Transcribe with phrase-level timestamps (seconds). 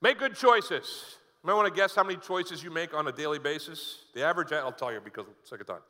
[0.00, 1.16] Make good choices.
[1.42, 4.04] You might want to guess how many choices you make on a daily basis.
[4.14, 5.80] The average, I'll tell you because second time.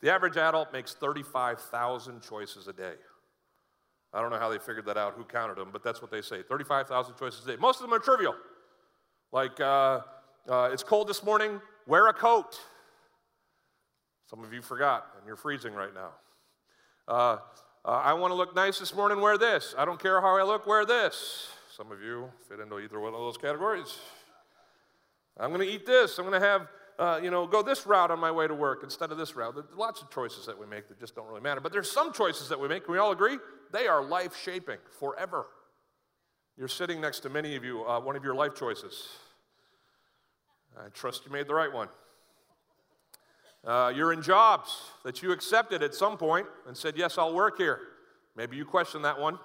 [0.00, 2.94] The average adult makes 35,000 choices a day.
[4.12, 6.22] I don't know how they figured that out, who counted them, but that's what they
[6.22, 7.56] say 35,000 choices a day.
[7.56, 8.34] Most of them are trivial.
[9.32, 10.00] Like, uh,
[10.48, 12.58] uh, it's cold this morning, wear a coat.
[14.30, 16.10] Some of you forgot, and you're freezing right now.
[17.06, 17.38] Uh,
[17.84, 19.74] uh I want to look nice this morning, wear this.
[19.76, 21.48] I don't care how I look, wear this.
[21.78, 23.98] Some of you fit into either one of those categories.
[25.38, 26.18] I'm going to eat this.
[26.18, 26.66] I'm going to have,
[26.98, 29.54] uh, you know, go this route on my way to work instead of this route.
[29.54, 31.60] There's lots of choices that we make that just don't really matter.
[31.60, 32.88] But there's some choices that we make.
[32.88, 33.38] We all agree?
[33.72, 35.46] They are life shaping forever.
[36.56, 39.10] You're sitting next to many of you, uh, one of your life choices.
[40.76, 41.86] I trust you made the right one.
[43.64, 47.56] Uh, you're in jobs that you accepted at some point and said, Yes, I'll work
[47.56, 47.78] here.
[48.34, 49.38] Maybe you question that one,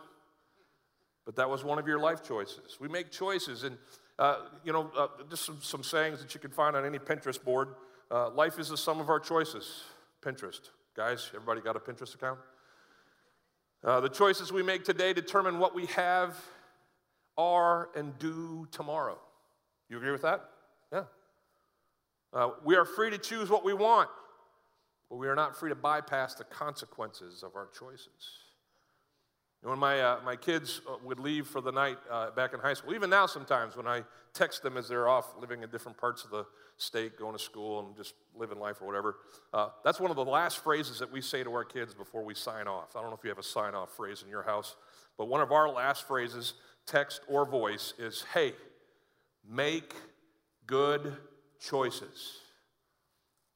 [1.25, 2.77] but that was one of your life choices.
[2.79, 3.77] We make choices, and
[4.19, 7.41] uh, you know, uh, just some, some, sayings that you can find on any Pinterest
[7.41, 7.69] board.
[8.11, 9.83] Uh, life is the sum of our choices.
[10.21, 10.69] Pinterest.
[10.95, 12.39] Guys, everybody got a Pinterest account?
[13.83, 16.37] Uh, the choices we make today determine what we have,
[17.37, 19.17] are, and do tomorrow.
[19.89, 20.45] You agree with that?
[20.91, 21.03] Yeah.
[22.31, 24.09] Uh, we are free to choose what we want,
[25.09, 28.43] but we are not free to bypass the consequences of our choices
[29.63, 32.73] when my, uh, my kids uh, would leave for the night uh, back in high
[32.73, 36.25] school, even now sometimes when I text them as they're off living in different parts
[36.25, 36.45] of the
[36.77, 39.17] state, going to school and just living life or whatever,
[39.53, 42.33] uh, that's one of the last phrases that we say to our kids before we
[42.33, 42.95] sign off.
[42.95, 44.75] I don't know if you have a sign off phrase in your house,
[45.17, 48.53] but one of our last phrases, text or voice, is hey,
[49.49, 49.93] make
[50.67, 51.15] good
[51.59, 52.39] choices.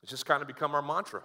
[0.02, 1.22] It's just kind of become our mantra.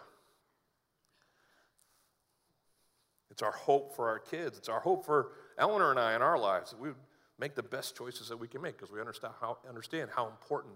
[3.32, 4.58] It's our hope for our kids.
[4.58, 6.98] It's our hope for Eleanor and I in our lives that we would
[7.38, 10.74] make the best choices that we can make because we understand how, understand how important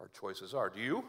[0.00, 0.68] our choices are.
[0.68, 1.04] Do you?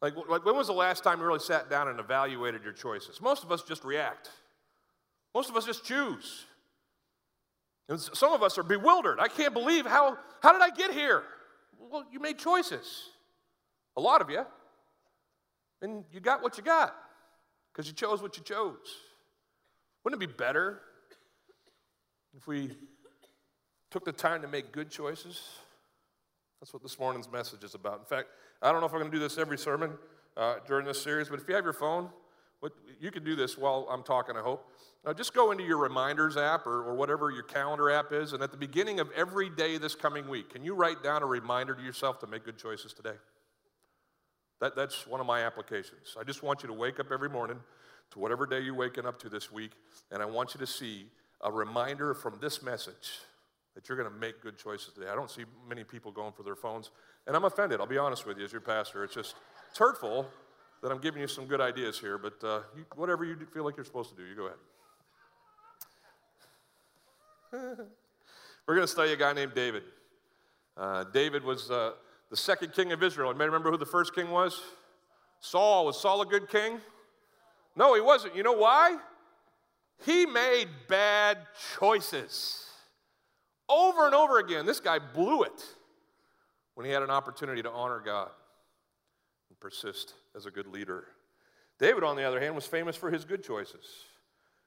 [0.00, 3.20] Like, like, when was the last time you really sat down and evaluated your choices?
[3.20, 4.30] Most of us just react.
[5.34, 6.46] Most of us just choose.
[7.88, 9.18] And some of us are bewildered.
[9.18, 11.24] I can't believe how, how did I get here?
[11.90, 13.10] Well, you made choices.
[13.96, 14.44] A lot of you.
[15.82, 16.94] And you got what you got
[17.72, 19.07] because you chose what you chose.
[20.04, 20.80] Wouldn't it be better
[22.36, 22.70] if we
[23.90, 25.42] took the time to make good choices?
[26.60, 28.00] That's what this morning's message is about.
[28.00, 28.28] In fact,
[28.62, 29.92] I don't know if I'm going to do this every sermon
[30.36, 32.08] uh, during this series, but if you have your phone,
[32.60, 34.66] what, you can do this while I'm talking, I hope.
[35.06, 38.42] Now, just go into your reminders app or, or whatever your calendar app is, and
[38.42, 41.74] at the beginning of every day this coming week, can you write down a reminder
[41.74, 43.14] to yourself to make good choices today?
[44.60, 46.16] That, that's one of my applications.
[46.18, 47.58] I just want you to wake up every morning
[48.10, 49.72] to whatever day you're waking up to this week,
[50.10, 51.06] and I want you to see
[51.42, 53.20] a reminder from this message
[53.74, 55.08] that you're going to make good choices today.
[55.10, 56.90] I don't see many people going for their phones,
[57.26, 57.80] and I'm offended.
[57.80, 59.04] I'll be honest with you as your pastor.
[59.04, 59.36] It's just
[59.70, 60.26] it's hurtful
[60.82, 63.76] that I'm giving you some good ideas here, but uh, you, whatever you feel like
[63.76, 64.58] you're supposed to do, you go ahead.
[68.66, 69.82] We're going to study a guy named David.
[70.76, 71.92] Uh, David was uh,
[72.30, 73.32] the second king of Israel.
[73.32, 74.60] You may remember who the first king was?
[75.40, 75.86] Saul.
[75.86, 76.80] Was Saul a good king?
[77.78, 78.34] No, he wasn't.
[78.34, 78.96] You know why?
[80.04, 81.38] He made bad
[81.78, 82.66] choices.
[83.68, 85.64] Over and over again, this guy blew it
[86.74, 88.30] when he had an opportunity to honor God
[89.48, 91.04] and persist as a good leader.
[91.78, 93.84] David, on the other hand, was famous for his good choices.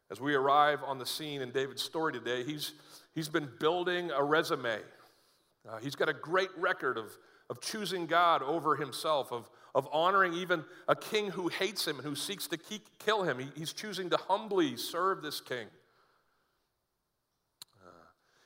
[0.10, 2.74] As we arrive on the scene in David's story today, he's,
[3.14, 4.80] he's been building a resume.
[5.68, 7.18] Uh, he's got a great record of,
[7.50, 12.06] of choosing God over himself, of, of honoring even a king who hates him and
[12.06, 12.58] who seeks to
[13.00, 13.40] kill him.
[13.40, 15.68] He, he's choosing to humbly serve this king.
[17.86, 17.90] Uh,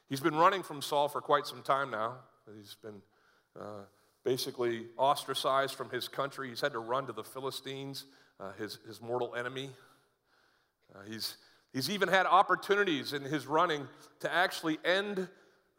[0.09, 2.16] he's been running from Saul for quite some time now.
[2.58, 3.02] He's been
[3.59, 3.84] uh,
[4.24, 6.50] basically ostracized from his country.
[6.50, 8.06] He's had to run to the Philistines,
[8.40, 9.69] uh, his, his mortal enemy.
[10.94, 11.38] Uh, he's,
[11.74, 13.88] he's even had opportunities in his running
[14.19, 15.28] to actually end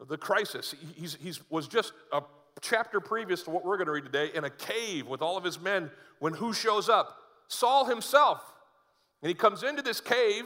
[0.05, 0.75] the crisis.
[0.79, 2.21] He he's, he's was just a
[2.61, 5.43] chapter previous to what we're going to read today, in a cave with all of
[5.43, 7.17] his men, when who shows up?
[7.47, 8.41] Saul himself.
[9.21, 10.45] And he comes into this cave,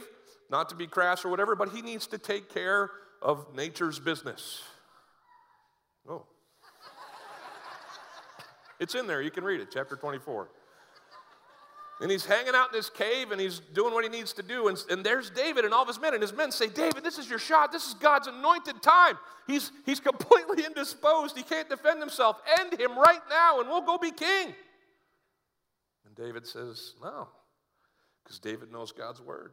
[0.50, 4.62] not to be crass or whatever, but he needs to take care of nature's business.
[6.08, 6.24] Oh.
[8.80, 10.48] it's in there, you can read it, chapter 24.
[12.02, 14.68] And he's hanging out in this cave and he's doing what he needs to do.
[14.68, 16.12] And, and there's David and all of his men.
[16.14, 17.70] And his men say, David, this is your shot.
[17.72, 19.16] This is God's anointed time.
[19.46, 21.36] He's, he's completely indisposed.
[21.36, 22.42] He can't defend himself.
[22.60, 24.54] End him right now and we'll go be king.
[26.04, 27.28] And David says, No,
[28.22, 29.52] because David knows God's word.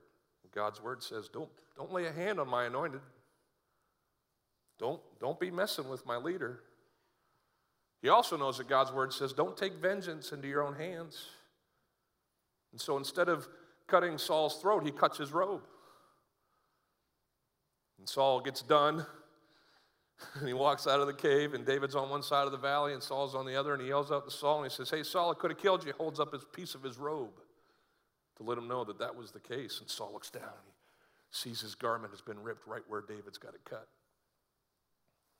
[0.53, 3.01] God's word says, don't, don't lay a hand on my anointed.
[4.79, 6.61] Don't, don't be messing with my leader.
[8.01, 11.27] He also knows that God's word says, don't take vengeance into your own hands.
[12.71, 13.47] And so instead of
[13.87, 15.61] cutting Saul's throat, he cuts his robe.
[17.97, 19.05] And Saul gets done,
[20.35, 22.93] and he walks out of the cave, and David's on one side of the valley,
[22.93, 25.03] and Saul's on the other, and he yells out to Saul, and he says, Hey,
[25.03, 25.91] Saul, I could have killed you.
[25.91, 27.41] He holds up his piece of his robe
[28.37, 29.79] to let him know that that was the case.
[29.81, 30.73] And Saul looks down, and
[31.29, 33.87] he sees his garment has been ripped right where David's got it cut.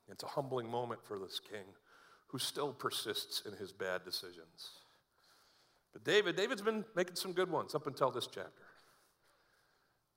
[0.08, 1.64] It's a humbling moment for this king
[2.28, 4.70] who still persists in his bad decisions.
[5.92, 8.50] But David, David's been making some good ones up until this chapter.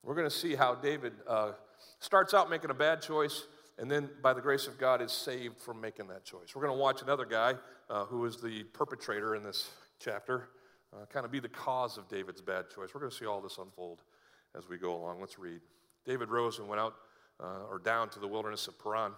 [0.04, 1.52] We're going to see how David uh,
[2.00, 3.44] starts out making a bad choice,
[3.78, 6.56] and then by the grace of God is saved from making that choice.
[6.56, 7.56] We're going to watch another guy
[7.90, 10.50] uh, who is the perpetrator in this chapter
[10.94, 12.90] uh, kind of be the cause of David's bad choice.
[12.94, 14.00] We're going to see all this unfold
[14.56, 15.20] as we go along.
[15.20, 15.62] Let's read.
[16.06, 16.94] David rose and went out
[17.42, 19.14] uh, or down to the wilderness of Paran.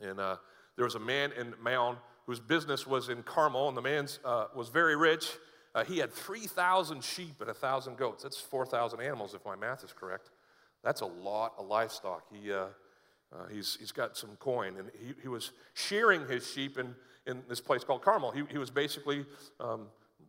[0.00, 0.36] And uh,
[0.76, 4.46] there was a man in Maon whose business was in Carmel, and the man uh,
[4.54, 5.28] was very rich.
[5.74, 8.22] Uh, he had 3,000 sheep and 1,000 goats.
[8.22, 10.30] That's 4,000 animals, if my math is correct.
[10.84, 12.24] That's a lot of livestock.
[12.32, 12.66] He, uh,
[13.32, 16.94] uh, he's, he's got some coin, and he, he was shearing his sheep in,
[17.26, 18.30] in this place called Carmel.
[18.32, 19.24] He, he was basically
[19.60, 19.86] um,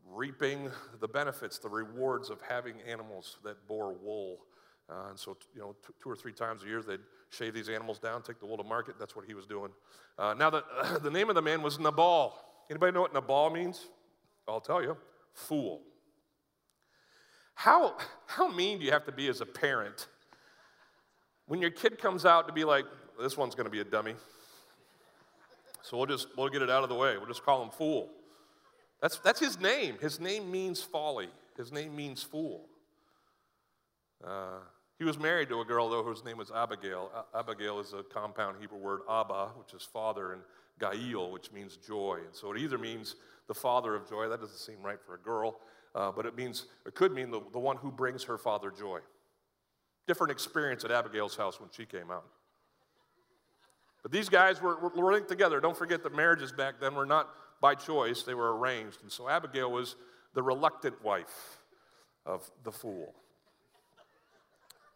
[0.10, 0.69] reaping
[1.01, 4.38] the benefits, the rewards of having animals that bore wool.
[4.90, 7.00] Uh, and so, you know, two or three times a year, they'd
[7.30, 8.95] shave these animals down, take the wool to market.
[8.98, 9.72] That's what he was doing.
[10.18, 12.38] Uh, now, the, uh, the name of the man was Nabal.
[12.69, 13.88] Anybody know what Nabal means?
[14.48, 14.95] I'll tell you
[15.33, 15.81] fool.
[17.56, 20.07] How, how mean do you have to be as a parent
[21.45, 22.85] when your kid comes out to be like,
[23.21, 24.15] this one's going to be a dummy?
[25.81, 27.18] So we'll just we'll get it out of the way.
[27.18, 28.09] We'll just call him fool.
[29.01, 29.97] That's, that's his name.
[30.00, 31.27] His name means folly.
[31.57, 32.65] His name means fool.
[34.25, 34.59] Uh,
[34.97, 37.12] he was married to a girl, though, whose name was Abigail.
[37.38, 40.41] Abigail is a compound Hebrew word, Abba, which is father, and
[40.80, 42.20] Gail, which means joy.
[42.25, 43.16] And so it either means
[43.48, 45.60] the father of joy, that doesn't seem right for a girl,
[45.96, 49.00] uh, but it means, it could mean the, the one who brings her father joy.
[50.08, 52.25] Different experience at Abigail's house when she came out.
[54.02, 55.62] But these guys were, were linked together.
[55.62, 57.30] Don't forget that marriages back then were not
[57.62, 59.02] by choice, they were arranged.
[59.02, 59.96] And so Abigail was
[60.34, 61.60] the reluctant wife
[62.26, 63.14] of the fool.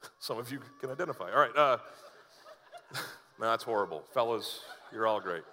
[0.19, 1.31] Some of you can identify.
[1.31, 1.55] All right.
[1.55, 1.77] Uh,
[3.39, 4.03] no, that's horrible.
[4.13, 5.43] Fellas, you're all great.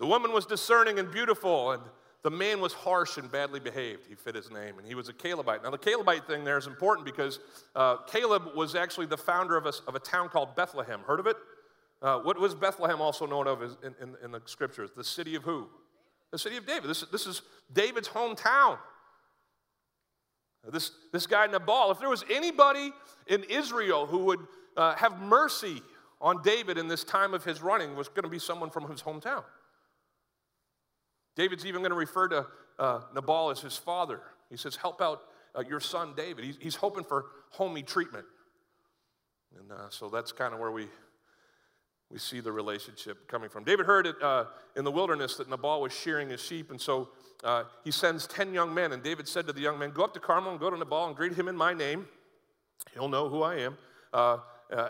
[0.00, 1.82] The woman was discerning and beautiful, and
[2.22, 4.06] the man was harsh and badly behaved.
[4.08, 5.62] He fit his name, and he was a Calebite.
[5.62, 7.38] Now, the Calebite thing there is important because
[7.76, 11.00] uh, Caleb was actually the founder of a, of a town called Bethlehem.
[11.00, 11.36] Heard of it?
[12.00, 14.88] Uh, what was Bethlehem also known of in, in, in, the scriptures?
[14.96, 15.68] The city of who?
[16.30, 16.88] The city of David.
[16.88, 18.78] This, this is David's hometown.
[20.72, 22.92] This, this guy Nabal, if there was anybody
[23.26, 24.40] in Israel who would
[24.78, 25.82] uh, have mercy
[26.22, 29.02] on David in this time of his running, was going to be someone from his
[29.02, 29.42] hometown.
[31.36, 32.46] David's even going to refer to
[32.78, 34.20] uh, Nabal as his father.
[34.48, 35.22] He says, Help out
[35.56, 36.44] uh, your son David.
[36.44, 38.24] He's, he's, hoping for homey treatment.
[39.58, 40.86] And uh, so that's kind of where we,
[42.10, 43.64] we see the relationship coming from.
[43.64, 44.46] David heard it uh,
[44.76, 47.10] in the wilderness that Nabal was shearing his sheep, and so
[47.42, 48.92] uh, he sends 10 young men.
[48.92, 51.08] And David said to the young men, Go up to Carmel and go to Nabal
[51.08, 52.06] and greet him in my name.
[52.94, 53.76] He'll know who I am.
[54.12, 54.38] Uh,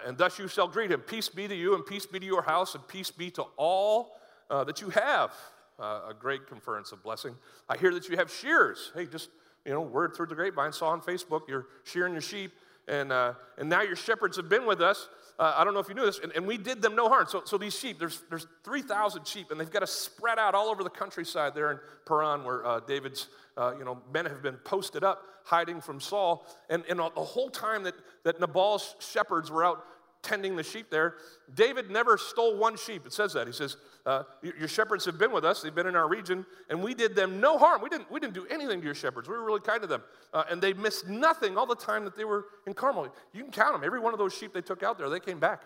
[0.07, 1.01] and thus you shall greet him.
[1.01, 4.17] Peace be to you, and peace be to your house, and peace be to all
[4.51, 5.33] that you have
[5.81, 7.35] uh, a great conference of blessing.
[7.69, 8.93] I hear that you have shears.
[8.95, 9.31] Hey, just,
[9.65, 12.53] you know, word through the grapevine, saw on Facebook, you're shearing your sheep,
[12.89, 15.09] and, uh, and now your shepherds have been with us.
[15.39, 17.27] Uh, I don't know if you knew this, and, and, we did them no harm.
[17.29, 20.69] So, so these sheep, there's, there's 3,000 sheep, and they've got to spread out all
[20.69, 24.57] over the countryside there in Paran, where uh, David's uh, you know, men have been
[24.57, 26.47] posted up, hiding from Saul.
[26.69, 27.95] And, and the whole time that,
[28.25, 29.85] that Nabal's shepherds were out
[30.23, 31.15] tending the sheep there,
[31.55, 33.07] David never stole one sheep.
[33.07, 33.47] It says that.
[33.47, 33.77] He says,
[34.07, 37.15] uh, Your shepherds have been with us, they've been in our region, and we did
[37.15, 37.83] them no harm.
[37.83, 39.29] We didn't, we didn't do anything to your shepherds.
[39.29, 40.03] We were really kind to them.
[40.33, 43.09] Uh, and they missed nothing all the time that they were in Carmel.
[43.33, 43.85] You can count them.
[43.85, 45.63] Every one of those sheep they took out there, they came back.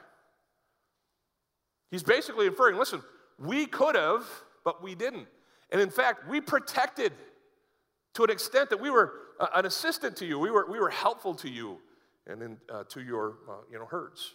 [1.90, 3.02] He's basically inferring listen,
[3.38, 4.24] we could have,
[4.64, 5.28] but we didn't.
[5.70, 7.12] And in fact, we protected
[8.14, 10.90] to an extent that we were uh, an assistant to you, we were, we were
[10.90, 11.78] helpful to you
[12.26, 14.34] and in, uh, to your uh, you know, herds.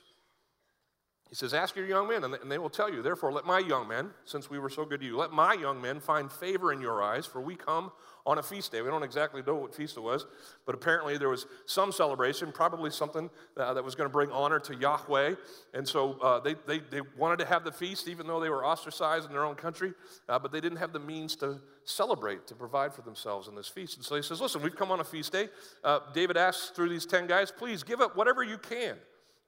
[1.29, 3.03] He says, Ask your young men, and they will tell you.
[3.03, 5.79] Therefore, let my young men, since we were so good to you, let my young
[5.79, 7.91] men find favor in your eyes, for we come
[8.25, 8.81] on a feast day.
[8.81, 10.25] We don't exactly know what feast it was,
[10.65, 14.59] but apparently there was some celebration, probably something uh, that was going to bring honor
[14.59, 15.35] to Yahweh.
[15.75, 18.65] And so uh, they, they, they wanted to have the feast, even though they were
[18.65, 19.93] ostracized in their own country,
[20.27, 23.67] uh, but they didn't have the means to celebrate, to provide for themselves in this
[23.67, 23.97] feast.
[23.97, 25.49] And so he says, Listen, we've come on a feast day.
[25.83, 28.97] Uh, David asks through these 10 guys, please give up whatever you can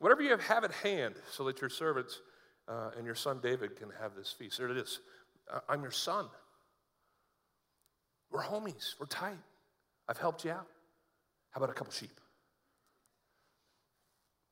[0.02, 2.22] Whatever you have, have at hand, so that your servants
[2.68, 4.58] uh, and your son David can have this feast.
[4.58, 5.00] There it is.
[5.70, 6.26] I'm your son.
[8.32, 8.96] We're homies.
[9.00, 9.38] We're tight.
[10.10, 10.66] I've helped you out.
[11.52, 12.20] How about a couple sheep?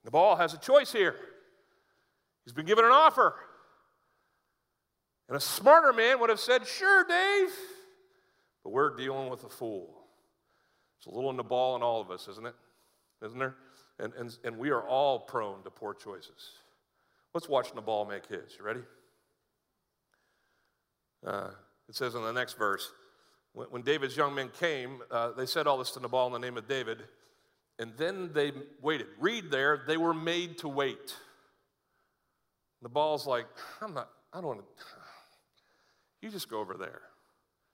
[0.05, 1.15] Nabal has a choice here.
[2.45, 3.33] He's been given an offer.
[5.29, 7.49] And a smarter man would have said, Sure, Dave.
[8.63, 9.95] But we're dealing with a fool.
[10.99, 12.55] It's a little Nabal in all of us, isn't it?
[13.25, 13.55] Isn't there?
[13.99, 16.51] And, and, and we are all prone to poor choices.
[17.33, 18.55] Let's watch Nabal make his.
[18.57, 18.79] You ready?
[21.25, 21.49] Uh,
[21.87, 22.91] it says in the next verse
[23.53, 26.39] when, when David's young men came, uh, they said all this to Nabal in the
[26.39, 27.03] name of David,
[27.77, 28.51] and then they
[28.81, 29.07] waited.
[29.19, 31.15] Read there, they were made to wait.
[32.81, 33.47] Nabal's like,
[33.81, 34.65] I'm not, I don't want to,
[36.21, 37.01] you just go over there.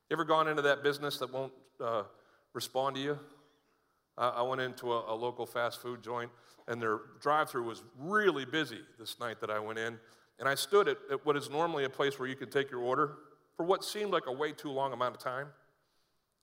[0.09, 1.53] You ever gone into that business that won't
[1.83, 2.03] uh,
[2.53, 3.19] respond to you?
[4.17, 6.31] I went into a, a, local fast food joint,
[6.67, 9.99] and their drive through was really busy this night that I went in.
[10.39, 12.81] And I stood at, at what is normally a place where you can take your
[12.81, 13.17] order
[13.57, 15.47] for what seemed like a way too long amount of time.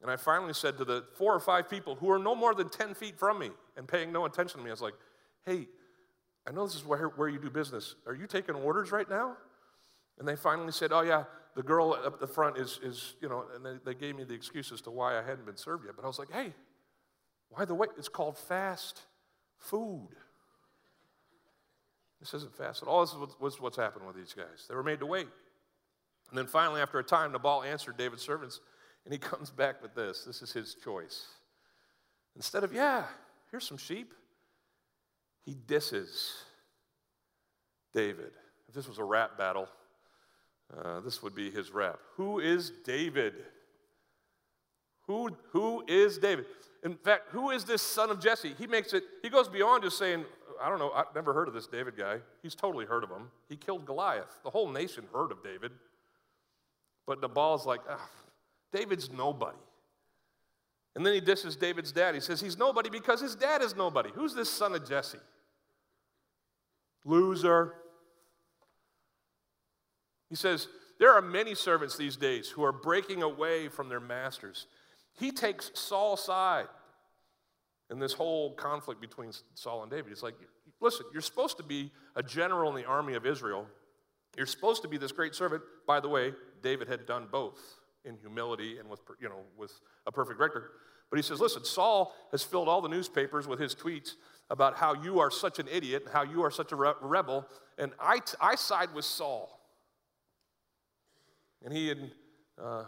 [0.02, 2.68] And I finally said to the four or five people who are no more than
[2.68, 4.94] 10 feet from me and paying no attention to me, I was like,
[5.46, 5.68] hey,
[6.46, 7.94] I know this is where, where you do business.
[8.06, 9.36] Are you taking orders right now?
[10.18, 11.24] And they finally said, oh, yeah,
[11.54, 14.34] the girl up the front is, is you know, and they, they gave me the
[14.34, 15.94] excuse as to why I hadn't been served yet.
[15.96, 16.52] But I was like, hey,
[17.54, 17.90] why the wait?
[17.98, 19.02] It's called fast
[19.58, 20.08] food.
[22.20, 23.00] This isn't fast at all.
[23.04, 24.66] This is what's happened with these guys.
[24.68, 25.28] They were made to wait.
[26.30, 28.60] And then finally, after a time, Nabal answered David's servants
[29.04, 30.24] and he comes back with this.
[30.24, 31.26] This is his choice.
[32.36, 33.04] Instead of, yeah,
[33.50, 34.14] here's some sheep,
[35.44, 36.32] he disses
[37.92, 38.30] David.
[38.68, 39.68] If this was a rap battle,
[40.76, 41.98] uh, this would be his rap.
[42.16, 43.34] Who is David?
[45.12, 46.46] Who, who is David?
[46.82, 48.54] In fact, who is this son of Jesse?
[48.58, 50.24] He makes it, he goes beyond just saying,
[50.60, 52.18] I don't know, I've never heard of this David guy.
[52.42, 53.30] He's totally heard of him.
[53.48, 54.40] He killed Goliath.
[54.42, 55.72] The whole nation heard of David.
[57.06, 58.08] But Nabal's like, ah,
[58.72, 59.58] David's nobody.
[60.96, 62.14] And then he disses David's dad.
[62.14, 64.08] He says he's nobody because his dad is nobody.
[64.14, 65.18] Who's this son of Jesse?
[67.04, 67.74] Loser.
[70.30, 74.66] He says, There are many servants these days who are breaking away from their masters.
[75.18, 76.66] He takes Saul's side
[77.90, 80.08] in this whole conflict between Saul and David.
[80.08, 80.34] He's like,
[80.82, 83.68] Listen, you're supposed to be a general in the army of Israel.
[84.36, 85.62] You're supposed to be this great servant.
[85.86, 87.60] By the way, David had done both
[88.04, 89.72] in humility and with, you know, with
[90.08, 90.70] a perfect record.
[91.08, 94.14] But he says, listen, Saul has filled all the newspapers with his tweets
[94.50, 97.46] about how you are such an idiot, and how you are such a re- rebel,
[97.78, 99.60] and I, I side with Saul.
[101.64, 102.10] And he, in
[102.62, 102.84] uh,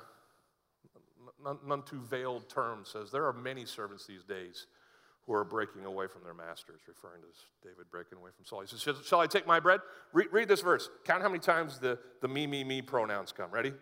[1.45, 4.67] none, none too veiled terms, says, There are many servants these days
[5.27, 7.29] who are breaking away from their masters, referring to
[7.63, 8.61] David breaking away from Saul.
[8.61, 9.81] He says, Shall I take my bread?
[10.13, 10.91] Read, read this verse.
[11.05, 13.51] Count how many times the, the me, me, me pronouns come.
[13.51, 13.73] Ready?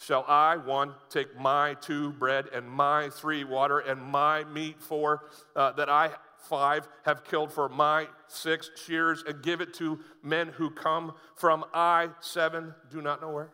[0.00, 5.30] Shall I, one, take my two bread and my three water and my meat four
[5.56, 6.10] uh, that I,
[6.48, 11.64] five, have killed for my six shears and give it to men who come from
[11.74, 13.50] I, seven, do not know where?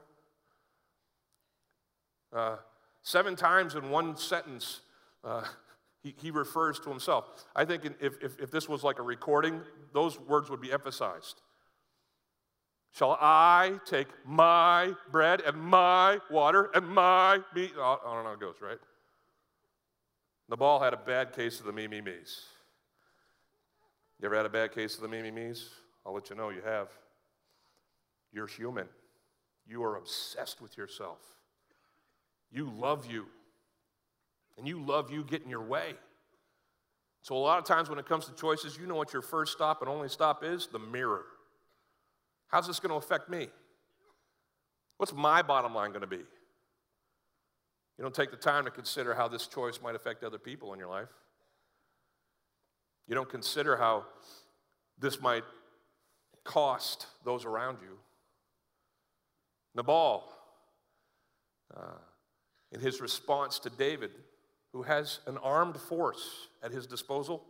[2.30, 2.56] Uh,
[3.04, 4.80] seven times in one sentence,
[5.22, 5.44] uh,
[6.02, 7.26] he, he refers to himself.
[7.54, 9.60] I think if, if, if this was like a recording,
[9.92, 11.40] those words would be emphasized.
[12.92, 17.72] Shall I take my bread and my water and my meat?
[17.76, 18.78] Oh, I don't know it goes, right?
[20.48, 22.42] Nabal had a bad case of the me, me, me's.
[24.20, 25.70] You ever had a bad case of the me, me, me's?
[26.06, 26.88] I'll let you know you have.
[28.32, 28.86] You're human.
[29.66, 31.18] You are obsessed with yourself.
[32.54, 33.26] You love you.
[34.56, 35.94] And you love you getting your way.
[37.22, 39.52] So, a lot of times when it comes to choices, you know what your first
[39.52, 40.68] stop and only stop is?
[40.68, 41.24] The mirror.
[42.48, 43.48] How's this going to affect me?
[44.98, 46.18] What's my bottom line going to be?
[46.18, 50.78] You don't take the time to consider how this choice might affect other people in
[50.78, 51.08] your life.
[53.08, 54.04] You don't consider how
[54.98, 55.44] this might
[56.44, 57.98] cost those around you.
[59.74, 60.30] Nabal,
[61.76, 61.98] uh,
[62.74, 64.10] in his response to David,
[64.72, 67.44] who has an armed force at his disposal,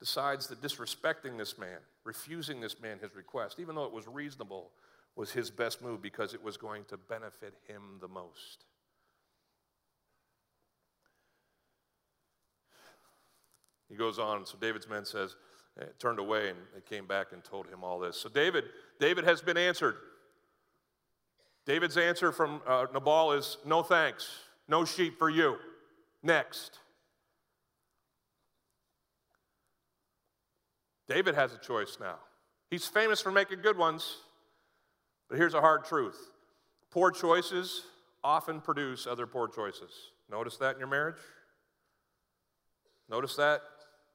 [0.00, 4.72] decides that disrespecting this man, refusing this man his request, even though it was reasonable,
[5.14, 8.64] was his best move because it was going to benefit him the most.
[13.88, 15.36] He goes on, so David's men says,
[15.80, 18.16] eh, turned away and they came back and told him all this.
[18.16, 18.64] So David,
[18.98, 19.96] David has been answered.
[21.66, 24.28] David's answer from uh, Nabal is no thanks,
[24.68, 25.56] no sheep for you.
[26.22, 26.78] Next.
[31.08, 32.16] David has a choice now.
[32.70, 34.16] He's famous for making good ones.
[35.28, 36.18] But here's a hard truth
[36.90, 37.84] poor choices
[38.22, 39.90] often produce other poor choices.
[40.30, 41.20] Notice that in your marriage?
[43.08, 43.62] Notice that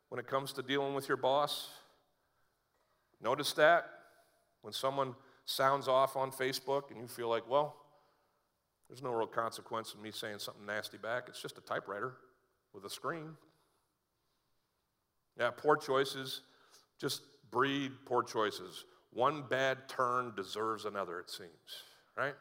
[0.09, 1.69] when it comes to dealing with your boss?
[3.21, 3.85] Notice that
[4.61, 5.15] when someone
[5.47, 7.75] sounds off on Facebook and you feel like, well,
[8.87, 11.23] there's no real consequence in me saying something nasty back.
[11.27, 12.13] It's just a typewriter
[12.73, 13.31] with a screen.
[15.39, 16.41] Yeah, poor choices
[16.99, 18.85] just breed poor choices.
[19.11, 21.49] One bad turn deserves another, it seems,
[22.17, 22.35] right?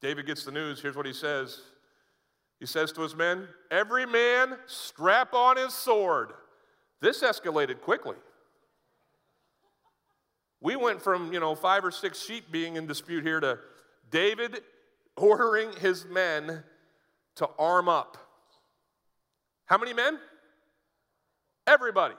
[0.00, 0.80] David gets the news.
[0.80, 1.60] Here's what he says
[2.58, 6.32] He says to his men, Every man strap on his sword.
[7.00, 8.16] This escalated quickly.
[10.60, 13.58] We went from, you know, five or six sheep being in dispute here to
[14.10, 14.60] David
[15.16, 16.62] ordering his men
[17.36, 18.16] to arm up.
[19.66, 20.18] How many men?
[21.66, 22.14] Everybody.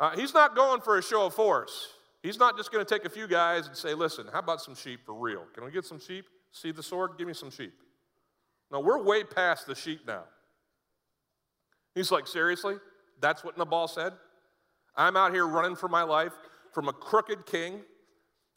[0.00, 1.88] Uh, he's not going for a show of force.
[2.22, 4.74] He's not just going to take a few guys and say, listen, how about some
[4.74, 5.44] sheep for real?
[5.54, 6.24] Can we get some sheep?
[6.52, 7.12] See the sword?
[7.16, 7.74] Give me some sheep.
[8.72, 10.24] No, we're way past the sheep now.
[11.94, 12.76] He's like, seriously?
[13.20, 14.14] That's what Nabal said?
[14.96, 16.32] I'm out here running for my life
[16.72, 17.82] from a crooked king.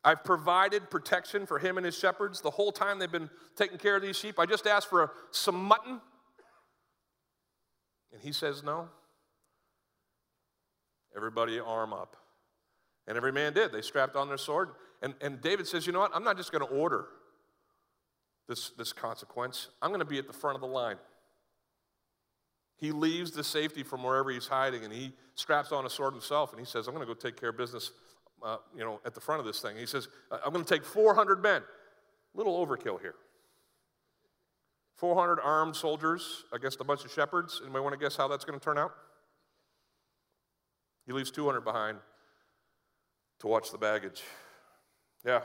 [0.03, 3.96] I've provided protection for him and his shepherds the whole time they've been taking care
[3.96, 4.39] of these sheep.
[4.39, 6.00] I just asked for a, some mutton.
[8.13, 8.89] And he says, no.
[11.15, 12.15] Everybody arm up.
[13.08, 13.72] And every man did.
[13.72, 14.70] They strapped on their sword.
[15.01, 16.12] And, and David says, You know what?
[16.13, 17.06] I'm not just going to order
[18.48, 20.98] this, this consequence, I'm going to be at the front of the line.
[22.77, 26.51] He leaves the safety from wherever he's hiding and he straps on a sword himself
[26.51, 27.91] and he says, I'm going to go take care of business
[28.43, 29.75] uh, you know, at the front of this thing.
[29.77, 31.63] He says, I'm going to take 400 men.
[32.36, 33.15] Little overkill here.
[34.96, 37.62] 400 armed soldiers against a bunch of shepherds.
[37.63, 38.93] Anybody want to guess how that's going to turn out?
[41.05, 41.98] He leaves 200 behind
[43.39, 44.22] to watch the baggage.
[45.25, 45.41] Yeah.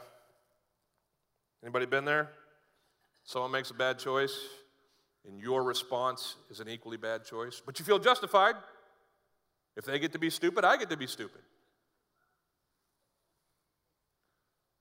[1.63, 2.31] Anybody been there?
[3.25, 4.37] Someone makes a bad choice,
[5.27, 8.55] and your response is an equally bad choice, but you feel justified.
[9.77, 11.41] If they get to be stupid, I get to be stupid.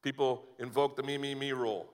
[0.04, 1.88] People invoke the me, me, me rule.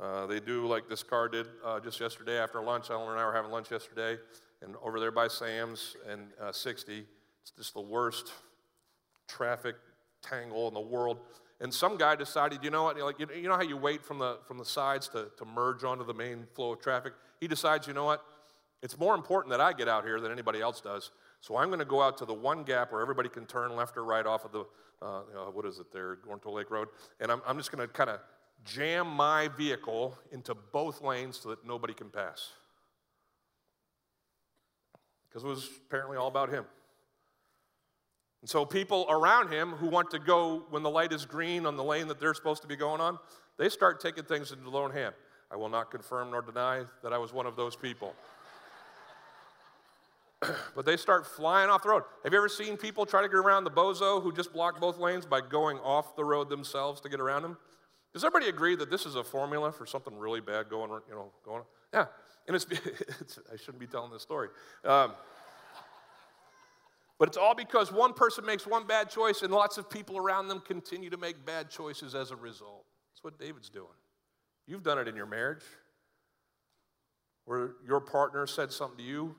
[0.00, 2.90] Uh, they do like this car did uh, just yesterday after lunch.
[2.90, 4.16] Ellen and I were having lunch yesterday,
[4.62, 7.04] and over there by Sam's and uh, 60,
[7.42, 8.32] it's just the worst
[9.28, 9.76] traffic
[10.22, 11.18] tangle in the world.
[11.60, 14.38] And some guy decided, you know what, like, you know how you wait from the,
[14.46, 17.12] from the sides to, to merge onto the main flow of traffic?
[17.42, 18.22] He decides, you know what,
[18.84, 21.10] it's more important that I get out here than anybody else does.
[21.40, 23.96] So I'm going to go out to the one gap where everybody can turn left
[23.96, 24.64] or right off of the,
[25.04, 26.86] uh, what is it there, Gornto Lake Road.
[27.18, 28.20] And I'm, I'm just going to kind of
[28.64, 32.52] jam my vehicle into both lanes so that nobody can pass.
[35.28, 36.64] Because it was apparently all about him.
[38.42, 41.76] And so people around him who want to go when the light is green on
[41.76, 43.18] the lane that they're supposed to be going on,
[43.58, 45.14] they start taking things into their own hand.
[45.52, 48.14] I will not confirm nor deny that I was one of those people.
[50.74, 52.04] but they start flying off the road.
[52.24, 54.98] Have you ever seen people try to get around the bozo who just blocked both
[54.98, 57.56] lanes by going off the road themselves to get around him?
[58.12, 61.30] Does everybody agree that this is a formula for something really bad going, you know,
[61.44, 61.62] going?
[61.92, 62.06] Yeah,
[62.46, 62.66] and it's,
[63.20, 64.48] it's I shouldn't be telling this story.
[64.84, 65.12] Um,
[67.18, 70.48] but it's all because one person makes one bad choice and lots of people around
[70.48, 72.84] them continue to make bad choices as a result.
[73.12, 73.86] That's what David's doing.
[74.66, 75.62] You've done it in your marriage
[77.44, 79.34] where your partner said something to you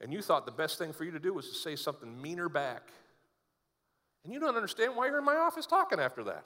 [0.00, 2.48] and you thought the best thing for you to do was to say something meaner
[2.48, 2.90] back.
[4.24, 6.44] And you don't understand why you're in my office talking after that.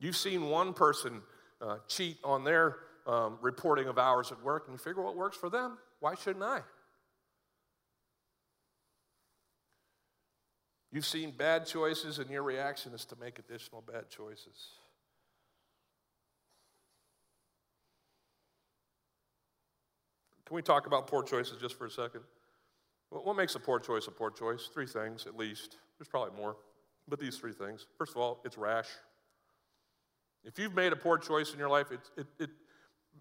[0.00, 1.22] You've seen one person
[1.60, 5.36] uh, cheat on their um, reporting of hours at work, and you figure what works
[5.36, 5.78] for them.
[6.00, 6.60] Why shouldn't I?
[10.90, 14.70] You've seen bad choices, and your reaction is to make additional bad choices.
[20.46, 22.22] Can we talk about poor choices just for a second?
[23.10, 24.70] What makes a poor choice a poor choice?
[24.72, 25.76] Three things at least.
[25.98, 26.56] There's probably more,
[27.06, 27.86] but these three things.
[27.98, 28.88] First of all, it's rash.
[30.44, 32.50] If you've made a poor choice in your life, it, it, it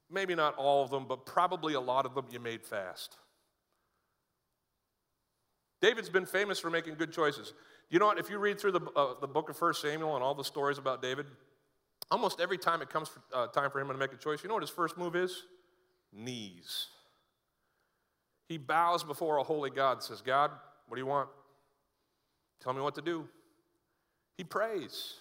[0.09, 3.17] maybe not all of them, but probably a lot of them you made fast.
[5.81, 7.53] David's been famous for making good choices.
[7.89, 8.19] You know what?
[8.19, 10.77] If you read through the, uh, the book of 1 Samuel and all the stories
[10.77, 11.27] about David,
[12.11, 14.49] almost every time it comes for, uh, time for him to make a choice, you
[14.49, 15.43] know what his first move is?
[16.11, 16.87] Knees.
[18.47, 20.51] He bows before a holy God, says, God,
[20.87, 21.29] what do you want?
[22.61, 23.27] Tell me what to do.
[24.37, 25.15] He prays.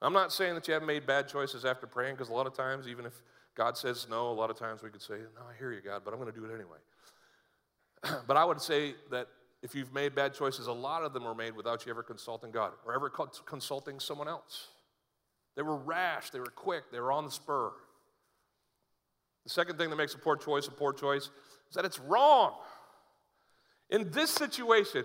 [0.00, 2.54] I'm not saying that you haven't made bad choices after praying, because a lot of
[2.54, 3.22] times, even if
[3.54, 6.02] God says no, a lot of times we could say, No, I hear you, God,
[6.04, 6.78] but I'm going to do it anyway.
[8.26, 9.28] but I would say that
[9.62, 12.50] if you've made bad choices, a lot of them were made without you ever consulting
[12.50, 14.68] God or ever consulting someone else.
[15.56, 17.72] They were rash, they were quick, they were on the spur.
[19.44, 21.30] The second thing that makes a poor choice a poor choice
[21.68, 22.54] is that it's wrong.
[23.90, 25.04] In this situation,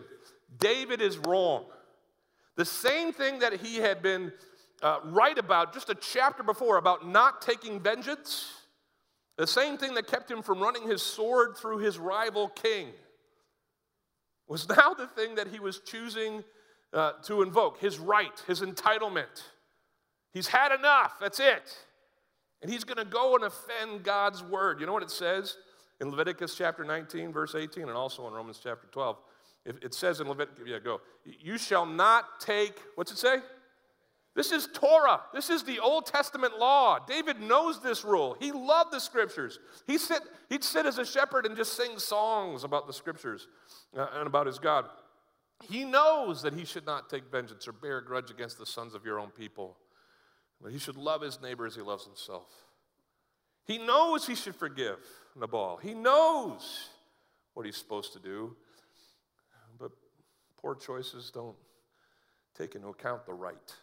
[0.60, 1.66] David is wrong.
[2.56, 4.34] The same thing that he had been
[4.82, 8.52] uh, right about just a chapter before about not taking vengeance,
[9.38, 12.90] the same thing that kept him from running his sword through his rival king,
[14.48, 16.44] was now the thing that he was choosing
[16.94, 19.44] uh, to invoke his right, his entitlement.
[20.34, 21.78] He's had enough, that's it.
[22.62, 24.80] And he's going to go and offend God's word.
[24.80, 25.58] You know what it says
[26.00, 29.18] in Leviticus chapter 19, verse 18, and also in Romans chapter 12?
[29.66, 33.38] It says in Leviticus, yeah, go, you shall not take, what's it say?
[34.34, 35.22] This is Torah.
[35.34, 37.00] This is the Old Testament law.
[37.06, 38.38] David knows this rule.
[38.40, 39.60] He loved the scriptures.
[39.86, 43.48] He sit, he'd sit as a shepherd and just sing songs about the scriptures
[43.98, 44.86] uh, and about his God.
[45.70, 48.96] He knows that he should not take vengeance or bear a grudge against the sons
[48.96, 49.78] of your own people,
[50.62, 52.48] but he should love his neighbor as he loves himself.
[53.66, 55.00] He knows he should forgive
[55.40, 55.78] Nabal.
[55.78, 56.90] He knows
[57.54, 58.56] what he's supposed to do,
[59.78, 59.92] but
[60.58, 61.58] poor choices don't
[62.58, 63.76] take into account the right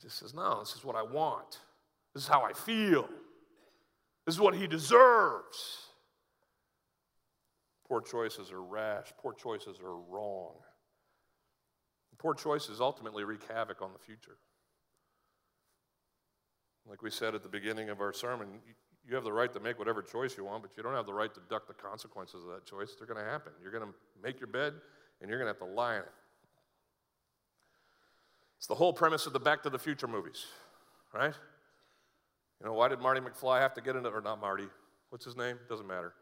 [0.00, 1.58] just says, No, this is what I want.
[2.14, 3.08] This is how I feel.
[4.26, 5.88] This is what he deserves.
[7.86, 9.12] Poor choices are rash.
[9.20, 10.54] Poor choices are wrong.
[12.20, 14.36] Poor choices ultimately wreak havoc on the future.
[16.86, 18.60] Like we said at the beginning of our sermon,
[19.08, 21.14] you have the right to make whatever choice you want, but you don't have the
[21.14, 22.94] right to duck the consequences of that choice.
[22.98, 23.52] They're going to happen.
[23.62, 24.74] You're going to make your bed,
[25.20, 26.12] and you're going to have to lie in it.
[28.60, 30.44] It's the whole premise of the Back to the Future movies,
[31.14, 31.32] right?
[32.60, 34.66] You know, why did Marty McFly have to get in, or not Marty,
[35.08, 35.58] what's his name?
[35.66, 36.12] Doesn't matter.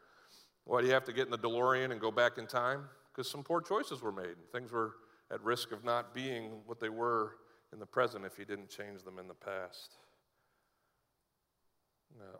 [0.63, 2.85] Why do you have to get in the DeLorean and go back in time?
[3.11, 4.37] Because some poor choices were made.
[4.53, 4.93] Things were
[5.29, 7.33] at risk of not being what they were
[7.73, 9.97] in the present if you didn't change them in the past.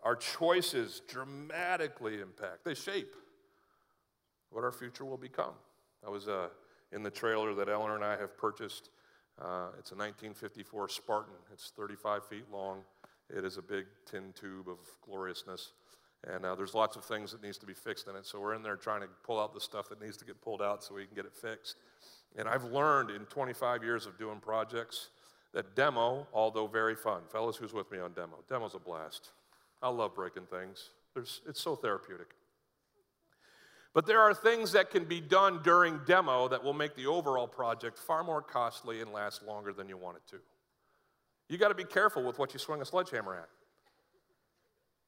[0.05, 3.17] our choices dramatically impact, they shape
[4.49, 5.55] what our future will become.
[6.07, 6.47] I was uh,
[6.93, 8.91] in the trailer that Eleanor and I have purchased
[9.41, 11.33] uh, it's a 1954 Spartan.
[11.53, 12.81] It's 35 feet long.
[13.29, 15.71] It is a big tin tube of gloriousness.
[16.27, 18.25] And uh, there's lots of things that needs to be fixed in it.
[18.25, 20.61] So we're in there trying to pull out the stuff that needs to get pulled
[20.61, 21.77] out so we can get it fixed.
[22.37, 25.09] And I've learned in 25 years of doing projects
[25.53, 28.43] that demo, although very fun, fellas, who's with me on demo?
[28.49, 29.29] Demo's a blast.
[29.81, 30.89] I love breaking things.
[31.13, 32.35] There's, it's so therapeutic.
[33.93, 37.47] But there are things that can be done during demo that will make the overall
[37.47, 40.37] project far more costly and last longer than you want it to.
[41.47, 43.49] You got to be careful with what you swing a sledgehammer at.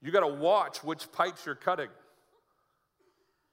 [0.02, 1.90] You got to watch which pipes you're cutting.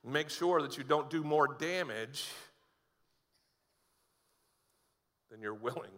[0.03, 2.25] Make sure that you don't do more damage
[5.31, 5.91] than you're willing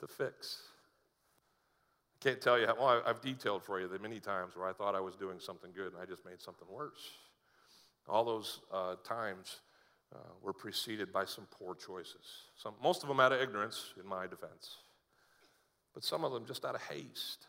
[0.00, 0.62] to fix.
[2.20, 4.72] I can't tell you how, well, I've detailed for you the many times where I
[4.72, 7.12] thought I was doing something good and I just made something worse.
[8.08, 9.60] All those uh, times
[10.14, 12.44] uh, were preceded by some poor choices.
[12.56, 14.76] Some, most of them out of ignorance, in my defense,
[15.94, 17.46] but some of them just out of haste,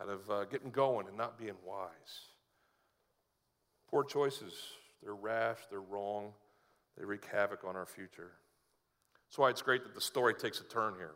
[0.00, 1.88] out of uh, getting going and not being wise.
[3.90, 4.52] Poor choices,
[5.02, 6.32] they're rash, they're wrong,
[6.96, 8.32] they wreak havoc on our future.
[9.28, 11.14] That's why it's great that the story takes a turn here.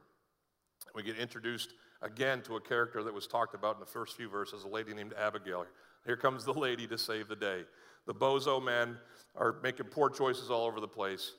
[0.94, 4.28] We get introduced again to a character that was talked about in the first few
[4.28, 5.64] verses, a lady named Abigail.
[6.04, 7.62] Here comes the lady to save the day.
[8.06, 8.96] The bozo men
[9.36, 11.32] are making poor choices all over the place,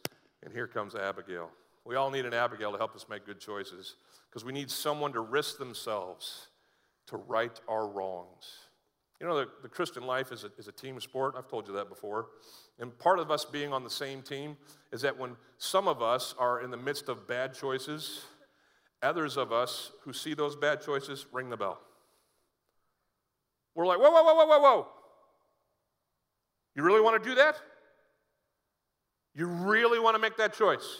[0.44, 1.50] and here comes Abigail.
[1.86, 3.96] We all need an Abigail to help us make good choices
[4.30, 6.48] because we need someone to risk themselves
[7.08, 8.60] to right our wrongs.
[9.20, 11.36] You know, the, the Christian life is a, is a team sport.
[11.38, 12.28] I've told you that before.
[12.80, 14.58] And part of us being on the same team
[14.92, 18.26] is that when some of us are in the midst of bad choices,
[19.02, 21.80] others of us who see those bad choices ring the bell.
[23.76, 24.88] We're like, whoa, whoa, whoa, whoa, whoa, whoa.
[26.76, 27.56] You really want to do that?
[29.36, 30.98] You really want to make that choice?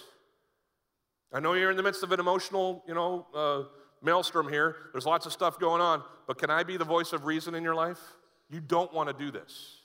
[1.32, 3.64] I know you're in the midst of an emotional, you know, uh,
[4.02, 4.76] maelstrom here.
[4.92, 7.64] There's lots of stuff going on, but can I be the voice of reason in
[7.64, 8.00] your life?
[8.50, 9.78] You don't want to do this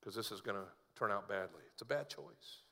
[0.00, 0.64] because this is going to
[0.98, 1.62] turn out badly.
[1.72, 2.62] It's a bad choice.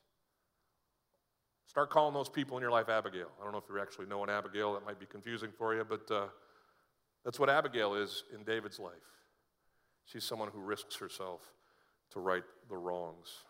[1.67, 3.29] Start calling those people in your life Abigail.
[3.39, 4.73] I don't know if you actually know an Abigail.
[4.73, 6.27] That might be confusing for you, but uh,
[7.23, 8.93] that's what Abigail is in David's life.
[10.05, 11.41] She's someone who risks herself
[12.11, 13.43] to right the wrongs.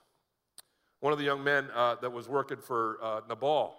[0.99, 3.75] One of the young men uh, that was working for uh, Nabal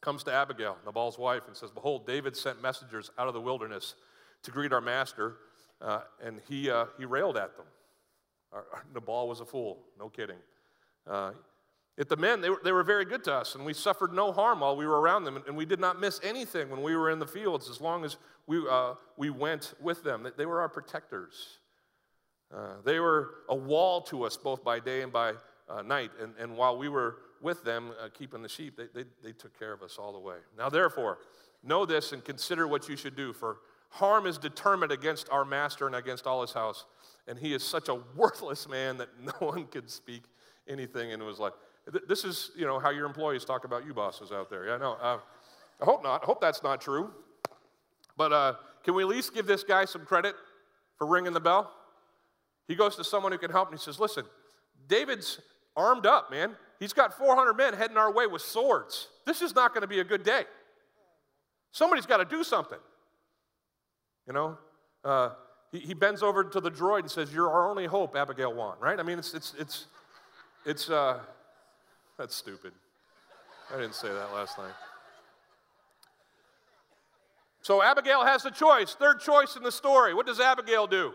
[0.00, 3.94] comes to Abigail, Nabal's wife, and says, Behold, David sent messengers out of the wilderness
[4.42, 5.36] to greet our master,
[5.80, 7.66] uh, and he, uh, he railed at them.
[8.94, 10.36] Nabal was a fool, no kidding.
[11.98, 14.30] At the men, they were, they were very good to us, and we suffered no
[14.30, 16.94] harm while we were around them, and, and we did not miss anything when we
[16.94, 20.28] were in the fields as long as we, uh, we went with them.
[20.36, 21.58] They were our protectors.
[22.54, 25.32] Uh, they were a wall to us both by day and by
[25.68, 29.08] uh, night, and, and while we were with them uh, keeping the sheep, they, they,
[29.24, 30.36] they took care of us all the way.
[30.56, 31.18] Now, therefore,
[31.62, 35.86] know this and consider what you should do, for harm is determined against our master
[35.86, 36.84] and against all his house,
[37.26, 39.08] and he is such a worthless man that
[39.40, 40.24] no one could speak
[40.68, 41.38] anything into his
[42.08, 44.66] This is, you know, how your employees talk about you bosses out there.
[44.66, 45.18] Yeah, no, uh,
[45.80, 46.22] I hope not.
[46.22, 47.10] I hope that's not true.
[48.16, 50.34] But uh, can we at least give this guy some credit
[50.98, 51.72] for ringing the bell?
[52.66, 54.24] He goes to someone who can help and he says, Listen,
[54.88, 55.40] David's
[55.76, 56.56] armed up, man.
[56.80, 59.08] He's got 400 men heading our way with swords.
[59.24, 60.44] This is not going to be a good day.
[61.72, 62.78] Somebody's got to do something.
[64.26, 64.58] You know,
[65.04, 65.30] uh,
[65.70, 68.76] he, he, bends over to the droid and says, You're our only hope, Abigail Wan,
[68.80, 68.98] right?
[68.98, 69.86] I mean, it's, it's, it's,
[70.64, 71.20] it's, uh,
[72.18, 72.72] that's stupid.
[73.72, 74.74] I didn't say that last night.
[77.62, 78.94] So Abigail has a choice.
[78.94, 80.14] Third choice in the story.
[80.14, 81.12] What does Abigail do?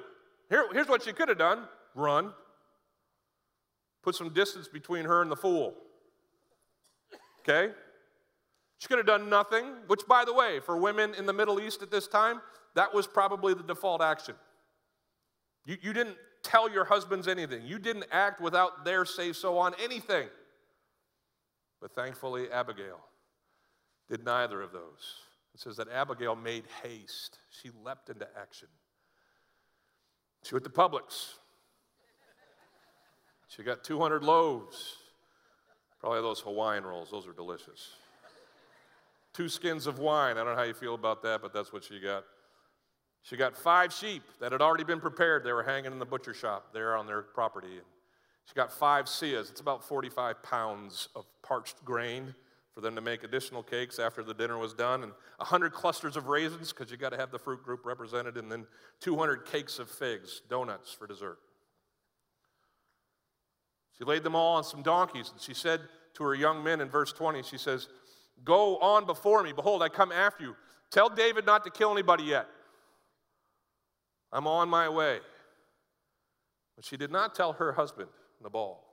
[0.49, 2.33] Here, here's what she could have done run,
[4.03, 5.75] put some distance between her and the fool.
[7.39, 7.73] Okay?
[8.79, 11.81] She could have done nothing, which, by the way, for women in the Middle East
[11.81, 12.41] at this time,
[12.75, 14.35] that was probably the default action.
[15.65, 19.73] You, you didn't tell your husbands anything, you didn't act without their say so on
[19.81, 20.27] anything.
[21.82, 23.00] But thankfully, Abigail
[24.10, 25.15] did neither of those.
[25.54, 27.39] It says that Abigail made haste.
[27.50, 28.67] She leapt into action.
[30.44, 31.34] She went to Publix.
[33.48, 34.96] She got 200 loaves.
[36.00, 37.91] Probably those Hawaiian rolls, those are delicious.
[39.34, 40.38] Two skins of wine.
[40.38, 42.24] I don't know how you feel about that, but that's what she got.
[43.24, 45.44] She got five sheep that had already been prepared.
[45.44, 47.82] They were hanging in the butcher shop there on their property.
[48.45, 49.49] She got five seahs.
[49.49, 52.36] It's about 45 pounds of parched grain
[52.73, 56.27] for them to make additional cakes after the dinner was done, and 100 clusters of
[56.27, 58.65] raisins, because you got to have the fruit group represented, and then
[59.01, 61.38] 200 cakes of figs, donuts for dessert.
[63.97, 65.82] She laid them all on some donkeys, and she said
[66.13, 67.88] to her young men in verse 20, she says,
[68.43, 69.54] Go on before me.
[69.54, 70.56] Behold, I come after you.
[70.89, 72.47] Tell David not to kill anybody yet.
[74.32, 75.19] I'm on my way.
[76.75, 78.10] But she did not tell her husband,
[78.41, 78.84] Nabal,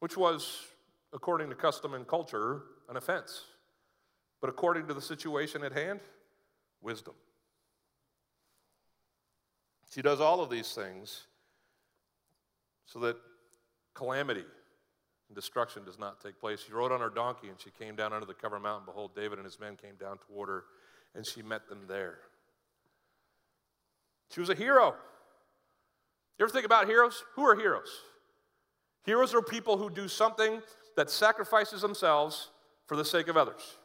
[0.00, 0.58] which was,
[1.12, 3.44] according to custom and culture, an offense.
[4.40, 6.00] But according to the situation at hand,
[6.80, 7.14] wisdom.
[9.92, 11.26] She does all of these things
[12.86, 13.16] so that
[13.94, 14.44] calamity
[15.28, 16.60] and destruction does not take place.
[16.66, 18.86] She rode on her donkey and she came down under the cover of mountain.
[18.86, 20.64] Behold, David and his men came down toward her,
[21.14, 22.18] and she met them there.
[24.32, 24.94] She was a hero.
[26.38, 27.22] You ever think about heroes?
[27.34, 27.90] Who are heroes?
[29.04, 30.60] Heroes are people who do something
[30.96, 32.50] that sacrifices themselves
[32.86, 33.76] for the sake of others.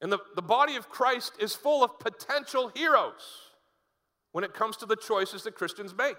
[0.00, 3.48] And the, the body of Christ is full of potential heroes
[4.32, 6.16] when it comes to the choices that Christians make.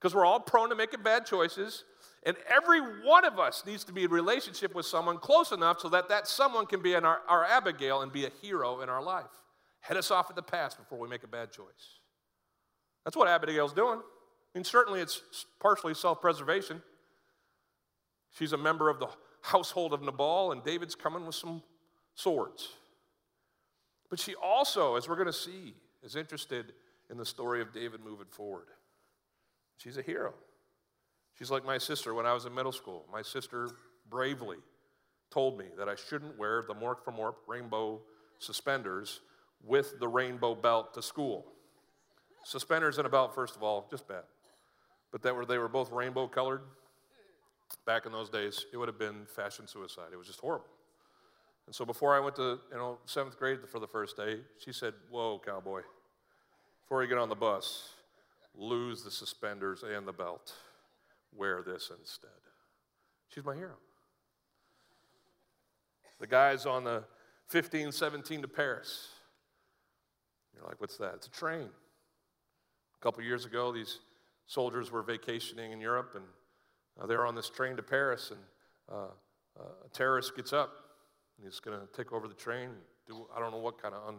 [0.00, 1.84] Because we're all prone to making bad choices,
[2.24, 5.88] and every one of us needs to be in relationship with someone close enough so
[5.90, 9.24] that that someone can be our, our Abigail and be a hero in our life.
[9.80, 11.98] Head us off at the pass before we make a bad choice.
[13.04, 14.00] That's what Abigail's doing.
[14.54, 15.22] I mean, certainly it's
[15.60, 16.82] partially self preservation.
[18.32, 19.08] She's a member of the
[19.42, 21.62] household of Nabal, and David's coming with some
[22.14, 22.68] swords.
[24.08, 26.72] But she also, as we're going to see, is interested
[27.10, 28.66] in the story of David moving forward.
[29.78, 30.34] She's a hero.
[31.38, 33.06] She's like my sister when I was in middle school.
[33.10, 33.70] My sister
[34.10, 34.58] bravely
[35.30, 38.00] told me that I shouldn't wear the Mork from Ork rainbow
[38.38, 39.20] suspenders
[39.64, 41.46] with the rainbow belt to school.
[42.44, 44.24] Suspenders and a belt, first of all, just bad.
[45.12, 46.62] But that were, they were both rainbow colored.
[47.86, 50.08] Back in those days, it would have been fashion suicide.
[50.12, 50.66] It was just horrible.
[51.66, 54.72] And so before I went to you know seventh grade for the first day, she
[54.72, 55.82] said, "Whoa, cowboy!
[56.82, 57.90] Before you get on the bus,
[58.56, 60.52] lose the suspenders and the belt.
[61.32, 62.30] Wear this instead."
[63.28, 63.76] She's my hero.
[66.18, 67.04] The guys on the
[67.48, 69.08] 15, 17 to Paris.
[70.54, 71.14] You're like, what's that?
[71.14, 71.68] It's a train.
[71.68, 73.98] A couple years ago, these
[74.50, 76.24] soldiers were vacationing in Europe, and
[77.00, 78.40] uh, they're on this train to Paris, and
[78.90, 79.06] uh,
[79.58, 80.70] uh, a terrorist gets up,
[81.38, 82.70] and he's going to take over the train,
[83.06, 84.14] do I don't know what kind of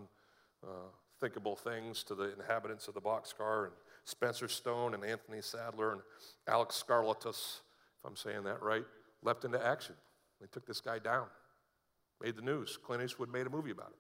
[1.21, 3.73] unthinkable uh, things to the inhabitants of the boxcar, and
[4.05, 6.01] Spencer Stone and Anthony Sadler and
[6.47, 7.59] Alex Skarlatos,
[7.99, 8.85] if I'm saying that right,
[9.21, 9.95] leapt into action.
[10.39, 11.25] They took this guy down,
[12.23, 12.77] made the news.
[12.81, 13.99] Clint Eastwood made a movie about it.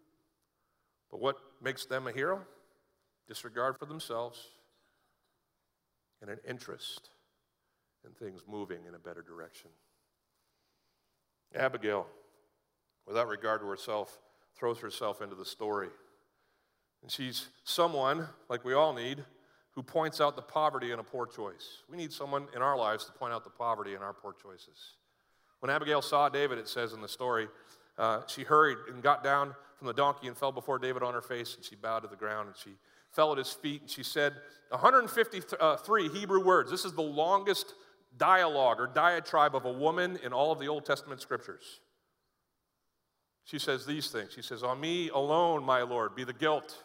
[1.11, 2.41] But what makes them a hero?
[3.27, 4.47] Disregard for themselves,
[6.21, 7.09] and an interest
[8.05, 9.69] in things moving in a better direction.
[11.55, 12.07] Abigail,
[13.05, 14.19] without regard to herself,
[14.55, 15.89] throws herself into the story.
[17.01, 19.23] And she's someone, like we all need,
[19.71, 21.83] who points out the poverty in a poor choice.
[21.89, 24.95] We need someone in our lives to point out the poverty in our poor choices.
[25.59, 27.47] When Abigail saw David, it says in the story,
[27.97, 31.21] uh, she hurried and got down from the donkey and fell before David on her
[31.21, 32.71] face, and she bowed to the ground and she
[33.13, 34.33] fell at his feet and she said
[34.69, 36.71] 153 Hebrew words.
[36.71, 37.73] This is the longest
[38.17, 41.81] dialogue or diatribe of a woman in all of the Old Testament scriptures.
[43.43, 44.31] She says these things.
[44.33, 46.83] She says, On me alone, my Lord, be the guilt.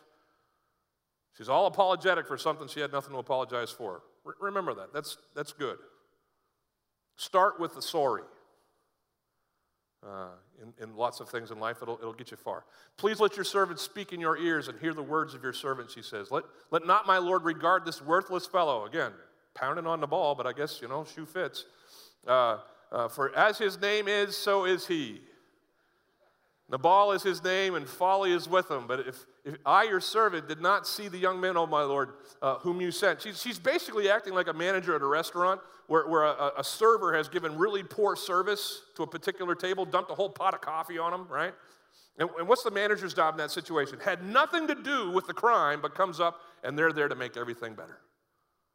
[1.36, 4.02] She's all apologetic for something she had nothing to apologize for.
[4.40, 4.92] remember that.
[4.92, 5.76] That's, that's good.
[7.16, 8.22] Start with the sorry.
[10.04, 10.28] Uh,
[10.62, 12.64] in, in, lots of things in life, it'll, it'll get you far.
[12.96, 15.90] Please let your servant speak in your ears and hear the words of your servant,
[15.90, 16.30] she says.
[16.30, 18.84] Let, let not my Lord regard this worthless fellow.
[18.84, 19.12] Again,
[19.54, 21.64] pounding on Nabal, but I guess, you know, shoe fits.
[22.26, 22.58] Uh,
[22.92, 25.22] uh, for as his name is, so is he.
[26.68, 28.86] Nabal is his name, and folly is with him.
[28.88, 32.14] But if, if I, your servant, did not see the young men, oh my Lord,
[32.42, 36.08] uh, whom you sent, she's, she's basically acting like a manager at a restaurant where,
[36.08, 40.14] where a, a server has given really poor service to a particular table, dumped a
[40.14, 41.54] whole pot of coffee on them, right?
[42.18, 44.00] And, and what's the manager's job in that situation?
[44.00, 47.36] Had nothing to do with the crime, but comes up and they're there to make
[47.36, 48.00] everything better.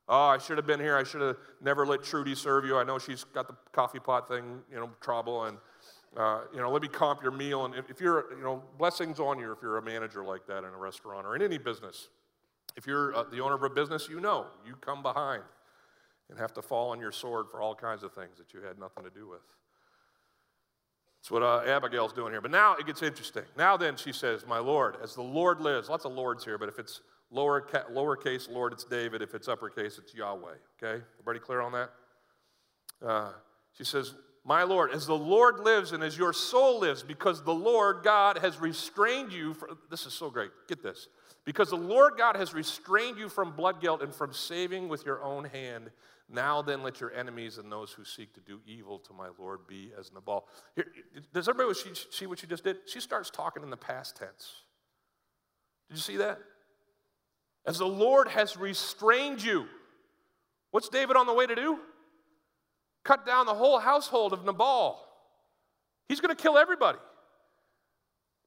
[0.07, 0.95] Oh, I should have been here.
[0.95, 2.77] I should have never let Trudy serve you.
[2.77, 5.45] I know she's got the coffee pot thing, you know, trouble.
[5.45, 5.57] And,
[6.17, 7.65] uh, you know, let me comp your meal.
[7.65, 10.59] And if, if, you're, you know, blessings on you if you're a manager like that
[10.59, 12.09] in a restaurant or in any business.
[12.75, 15.43] If you're uh, the owner of a business, you know, you come behind
[16.29, 18.79] and have to fall on your sword for all kinds of things that you had
[18.79, 19.41] nothing to do with.
[21.21, 22.41] That's what uh, Abigail's doing here.
[22.41, 23.43] But now it gets interesting.
[23.57, 26.67] Now then, she says, My Lord, as the Lord lives, lots of lords here, but
[26.67, 29.21] if it's lower, lowercase Lord, it's David.
[29.21, 30.55] If it's uppercase, it's Yahweh.
[30.81, 31.03] Okay?
[31.19, 31.91] Everybody clear on that?
[33.05, 33.31] Uh,
[33.77, 37.53] she says, My Lord, as the Lord lives and as your soul lives, because the
[37.53, 39.53] Lord God has restrained you.
[39.53, 40.49] From, this is so great.
[40.67, 41.07] Get this.
[41.45, 45.23] Because the Lord God has restrained you from blood guilt and from saving with your
[45.23, 45.91] own hand.
[46.29, 49.67] Now then, let your enemies and those who seek to do evil to my Lord
[49.67, 50.47] be as Nabal.
[50.75, 50.87] Here,
[51.33, 51.77] does everybody
[52.09, 52.77] see what she just did?
[52.87, 54.53] She starts talking in the past tense.
[55.89, 56.39] Did you see that?
[57.65, 59.65] as the Lord has restrained you.
[60.71, 61.79] What's David on the way to do?
[63.03, 64.99] Cut down the whole household of Nabal.
[66.07, 66.99] He's going to kill everybody.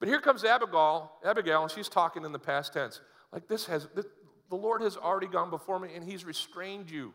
[0.01, 3.01] But here comes Abigail, Abigail, and she's talking in the past tense.
[3.33, 4.07] Like this has this,
[4.51, 7.13] the Lord has already gone before me and he's restrained you.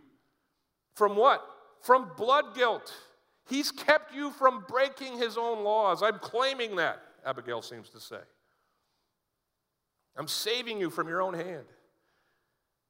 [0.95, 1.45] From what?
[1.81, 2.93] From blood guilt.
[3.47, 6.03] He's kept you from breaking his own laws.
[6.03, 8.19] I'm claiming that, Abigail seems to say.
[10.17, 11.65] I'm saving you from your own hand.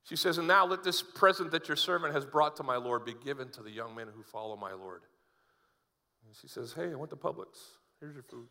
[0.03, 3.05] She says, And now let this present that your servant has brought to my Lord
[3.05, 5.01] be given to the young men who follow my Lord.
[6.25, 7.57] And she says, Hey, I went to Publix.
[7.99, 8.47] Here's your food.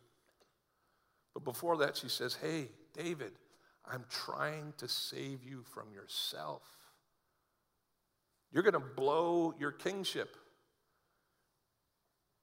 [1.33, 3.33] But before that, she says, Hey, David,
[3.85, 6.63] I'm trying to save you from yourself.
[8.51, 10.35] You're going to blow your kingship.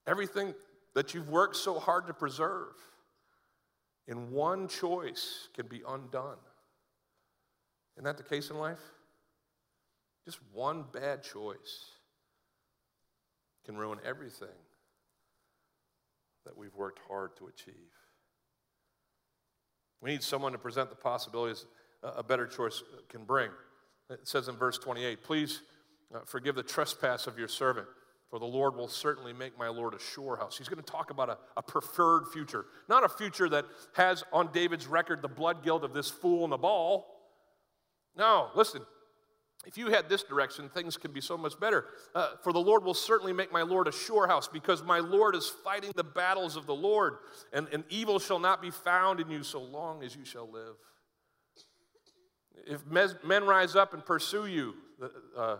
[0.07, 0.55] Everything
[0.95, 2.75] that you've worked so hard to preserve
[4.07, 6.37] in one choice can be undone.
[7.97, 8.81] Isn't that the case in life?
[10.27, 11.93] Just one bad choice
[13.65, 14.49] can ruin everything
[16.45, 17.75] that we've worked hard to achieve.
[20.03, 21.65] We need someone to present the possibilities
[22.03, 23.51] a better choice can bring.
[24.11, 25.63] It says in verse 28 Please
[26.15, 27.87] uh, forgive the trespass of your servant,
[28.31, 30.59] for the Lord will certainly make my Lord a sure house.
[30.59, 34.51] He's going to talk about a, a preferred future, not a future that has on
[34.53, 37.07] David's record the blood guilt of this fool Nabal.
[38.17, 38.83] No, listen,
[39.67, 41.87] if you had this direction, things could be so much better.
[42.15, 45.35] Uh, for the Lord will certainly make my Lord a sure house, because my Lord
[45.35, 47.17] is fighting the battles of the Lord,
[47.53, 50.77] and, and evil shall not be found in you so long as you shall live.
[52.67, 54.75] If men rise up and pursue you,
[55.37, 55.57] uh,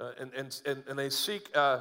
[0.00, 1.80] uh, and, and, and, they seek uh,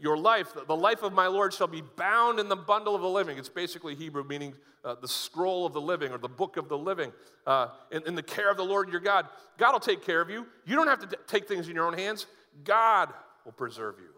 [0.00, 3.08] your life, the life of my Lord shall be bound in the bundle of the
[3.08, 3.38] living.
[3.38, 6.78] It's basically Hebrew meaning uh, the scroll of the living or the book of the
[6.78, 7.12] living.
[7.46, 9.26] Uh, in, in, the care of the Lord your God.
[9.56, 10.46] God will take care of you.
[10.66, 12.26] You don't have to t- take things in your own hands.
[12.64, 13.12] God
[13.44, 14.10] will preserve you.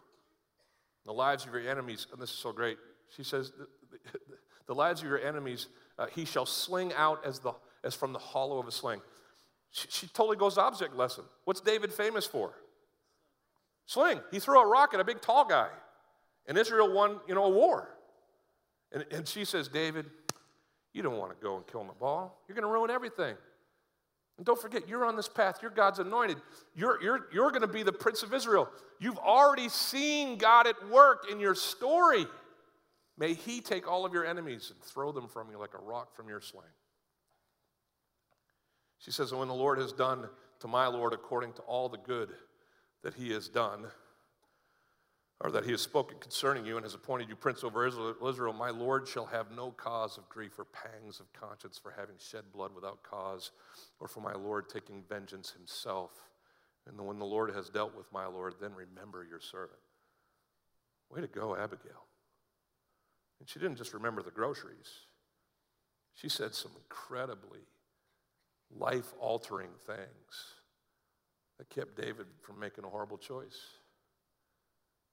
[1.07, 2.77] The lives of your enemies, and this is so great.
[3.17, 4.19] She says, the,
[4.67, 5.69] the, lives of your enemies,
[5.99, 7.53] uh, he shall sling out as, the,
[7.85, 9.01] as from the hollow of a sling.
[9.71, 11.25] She, she totally goes object lesson.
[11.45, 12.53] What's David famous for?
[13.91, 14.21] Sling.
[14.31, 15.67] He threw a rock at a big tall guy.
[16.47, 17.89] And Israel won, you know, a war.
[18.93, 20.07] And, and she says, David,
[20.93, 22.33] you don't want to go and kill Nabal.
[22.47, 23.35] You're going to ruin everything.
[24.37, 25.59] And don't forget, you're on this path.
[25.61, 26.37] You're God's anointed.
[26.77, 28.69] You're, you're, you're going to be the Prince of Israel.
[29.01, 32.27] You've already seen God at work in your story.
[33.19, 36.15] May He take all of your enemies and throw them from you like a rock
[36.15, 36.63] from your sling.
[39.01, 40.29] She says, And when the Lord has done
[40.61, 42.29] to my Lord according to all the good
[43.03, 43.87] that He has done,
[45.43, 48.71] or that he has spoken concerning you and has appointed you prince over Israel, my
[48.71, 52.73] Lord shall have no cause of grief or pangs of conscience for having shed blood
[52.75, 53.51] without cause,
[54.01, 56.11] or for my Lord taking vengeance himself.
[56.87, 59.81] And when the Lord has dealt with my Lord, then remember your servant.
[61.11, 62.05] Way to go, Abigail.
[63.39, 64.91] And she didn't just remember the groceries,
[66.15, 67.61] she said some incredibly
[68.71, 70.60] life altering things
[71.61, 73.59] that kept David from making a horrible choice.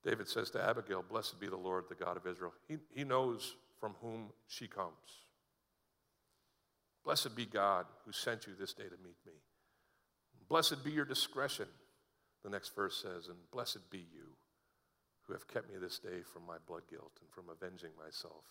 [0.06, 2.54] David says to Abigail, Blessed be the Lord, the God of Israel.
[2.70, 5.26] He, he knows from whom she comes.
[7.04, 9.34] Blessed be God who sent you this day to meet me.
[10.48, 11.68] Blessed be your discretion,
[12.46, 14.30] the next verse says, and blessed be you
[15.24, 18.46] who have kept me this day from my blood guilt and from avenging myself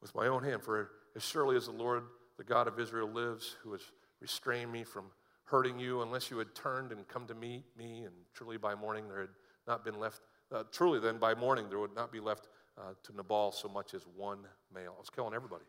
[0.00, 0.62] with my own hand.
[0.62, 2.04] For as surely as the Lord,
[2.38, 3.82] the God of Israel, lives, who has
[4.22, 5.04] restrained me from
[5.50, 9.08] hurting you, unless you had turned and come to meet me, and truly by morning
[9.08, 9.30] there had
[9.66, 10.20] not been left,
[10.52, 13.94] uh, truly then by morning there would not be left uh, to Nabal so much
[13.94, 14.40] as one
[14.74, 14.94] male.
[14.96, 15.64] I was killing everybody.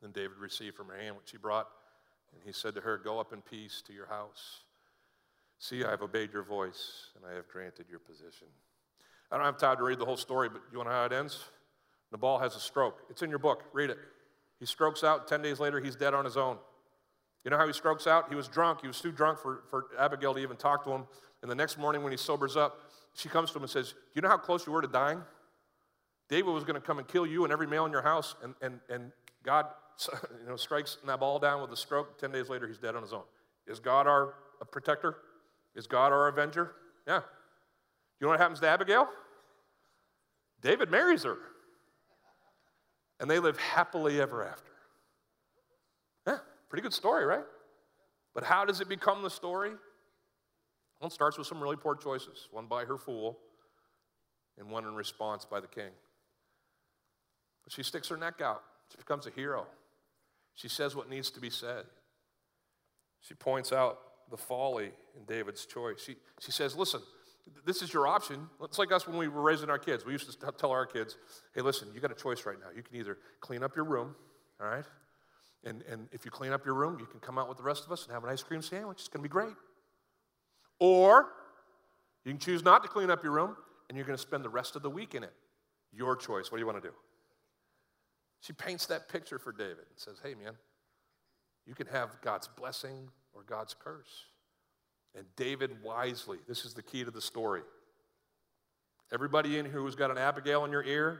[0.00, 1.68] Then David received from her hand what she brought,
[2.32, 4.60] and he said to her, Go up in peace to your house.
[5.58, 8.48] See, I have obeyed your voice, and I have granted your position.
[9.30, 11.06] I don't have time to read the whole story, but you want to know how
[11.06, 11.44] it ends?
[12.12, 13.00] Nabal has a stroke.
[13.10, 13.64] It's in your book.
[13.72, 13.98] Read it.
[14.60, 15.26] He strokes out.
[15.26, 16.58] Ten days later, he's dead on his own.
[17.46, 18.28] You know how he strokes out?
[18.28, 18.80] He was drunk.
[18.80, 21.04] He was too drunk for, for Abigail to even talk to him.
[21.42, 22.80] And the next morning, when he sobers up,
[23.14, 25.22] she comes to him and says, You know how close you were to dying?
[26.28, 28.56] David was going to come and kill you and every male in your house, and,
[28.62, 29.12] and, and
[29.44, 29.66] God
[30.12, 32.18] you know, strikes Nabal down with a stroke.
[32.18, 33.22] Ten days later, he's dead on his own.
[33.68, 34.34] Is God our
[34.72, 35.18] protector?
[35.76, 36.72] Is God our avenger?
[37.06, 37.20] Yeah.
[38.18, 39.06] You know what happens to Abigail?
[40.62, 41.36] David marries her.
[43.20, 44.72] And they live happily ever after.
[46.68, 47.44] Pretty good story, right?
[48.34, 49.70] But how does it become the story?
[51.00, 53.38] Well, it starts with some really poor choices one by her fool,
[54.58, 55.90] and one in response by the king.
[57.64, 58.62] But she sticks her neck out.
[58.90, 59.66] She becomes a hero.
[60.54, 61.84] She says what needs to be said.
[63.20, 63.98] She points out
[64.30, 66.02] the folly in David's choice.
[66.04, 67.00] She, she says, Listen,
[67.64, 68.48] this is your option.
[68.62, 70.04] It's like us when we were raising our kids.
[70.04, 71.16] We used to tell our kids,
[71.54, 72.68] Hey, listen, you got a choice right now.
[72.74, 74.14] You can either clean up your room,
[74.60, 74.84] all right?
[75.66, 77.84] And, and if you clean up your room, you can come out with the rest
[77.84, 78.98] of us and have an ice cream sandwich.
[79.00, 79.56] It's going to be great.
[80.78, 81.26] Or
[82.24, 83.56] you can choose not to clean up your room
[83.88, 85.32] and you're going to spend the rest of the week in it.
[85.92, 86.50] Your choice.
[86.50, 86.94] What do you want to do?
[88.40, 90.52] She paints that picture for David and says, Hey, man,
[91.66, 94.26] you can have God's blessing or God's curse.
[95.16, 97.62] And David wisely, this is the key to the story.
[99.12, 101.18] Everybody in here who's got an Abigail in your ear,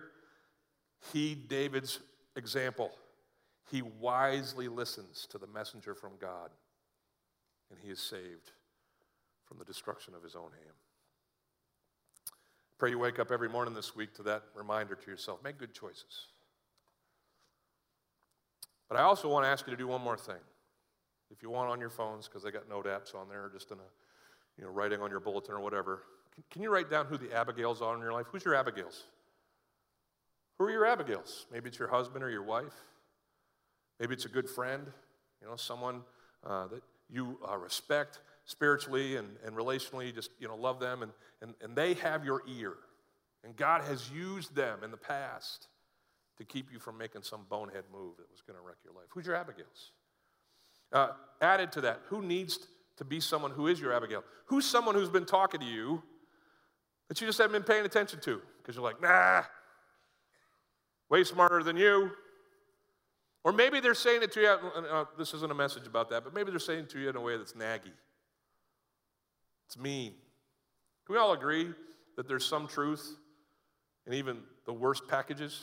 [1.13, 2.01] heed David's
[2.37, 2.93] example.
[3.71, 6.51] He wisely listens to the messenger from God,
[7.71, 8.53] and he is saved
[9.45, 10.77] from the destruction of his own hand.
[12.79, 15.43] Pray you wake up every morning this week to that reminder to yourself.
[15.43, 16.27] Make good choices.
[18.89, 20.37] But I also want to ask you to do one more thing.
[21.31, 23.79] If you want on your phones, because they got note apps on there, just in
[23.79, 26.03] a, you know, writing on your bulletin or whatever,
[26.35, 28.27] can, can you write down who the Abigails are in your life?
[28.31, 29.05] Who's your Abigails?
[30.59, 31.47] Who are your Abigails?
[31.53, 32.75] Maybe it's your husband or your wife.
[33.99, 34.87] Maybe it's a good friend,
[35.41, 36.03] you know, someone
[36.45, 41.13] uh, that you uh, respect spiritually and, and relationally, just, you know, love them, and,
[41.43, 42.75] and, and they have your ear.
[43.45, 45.69] And God has used them in the past
[46.39, 49.07] to keep you from making some bonehead move that was going to wreck your life.
[49.11, 49.93] Who's your Abigails?
[50.93, 51.09] Uh,
[51.41, 52.59] added to that, who needs
[52.97, 54.23] to be someone who is your Abigail?
[54.47, 56.03] Who's someone who's been talking to you
[57.09, 58.41] that you just haven't been paying attention to?
[58.59, 59.43] Because you're like, nah,
[61.09, 62.11] way smarter than you.
[63.47, 66.35] Or maybe they're saying it to you, uh, this isn't a message about that, but
[66.35, 67.93] maybe they're saying it to you in a way that's naggy.
[69.67, 70.15] It's mean.
[71.07, 71.69] Can we all agree
[72.17, 73.09] that there's some truth
[74.05, 75.61] in even the worst packages?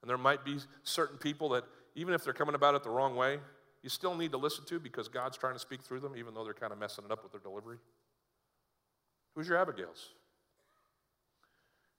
[0.00, 3.16] And there might be certain people that, even if they're coming about it the wrong
[3.16, 3.38] way,
[3.82, 6.42] you still need to listen to because God's trying to speak through them, even though
[6.42, 7.76] they're kind of messing it up with their delivery.
[9.34, 10.08] Who's your Abigail's?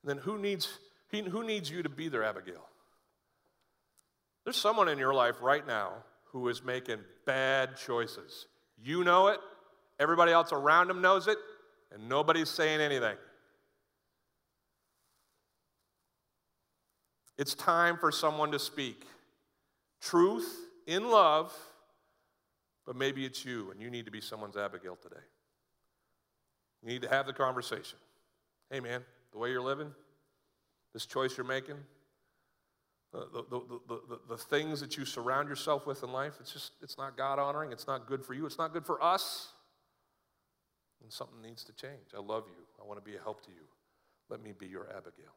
[0.01, 0.79] And then who needs,
[1.11, 2.65] who needs you to be their Abigail?
[4.45, 5.93] There's someone in your life right now
[6.25, 8.47] who is making bad choices.
[8.81, 9.39] You know it,
[9.99, 11.37] everybody else around them knows it,
[11.93, 13.17] and nobody's saying anything.
[17.37, 19.05] It's time for someone to speak
[20.01, 20.47] truth
[20.87, 21.53] in love
[22.85, 25.21] But maybe it's you, and you need to be someone's Abigail today.
[26.81, 27.97] You need to have the conversation.
[28.69, 29.91] Hey, man, the way you're living,
[30.93, 31.77] this choice you're making,
[33.31, 36.97] the, the, the, the, things that you surround yourself with in life, it's just, it's
[36.97, 37.71] not God honoring.
[37.71, 38.45] It's not good for you.
[38.45, 39.49] It's not good for us.
[41.01, 42.13] And something needs to change.
[42.15, 42.63] I love you.
[42.81, 43.67] I want to be a help to you.
[44.29, 45.35] Let me be your Abigail.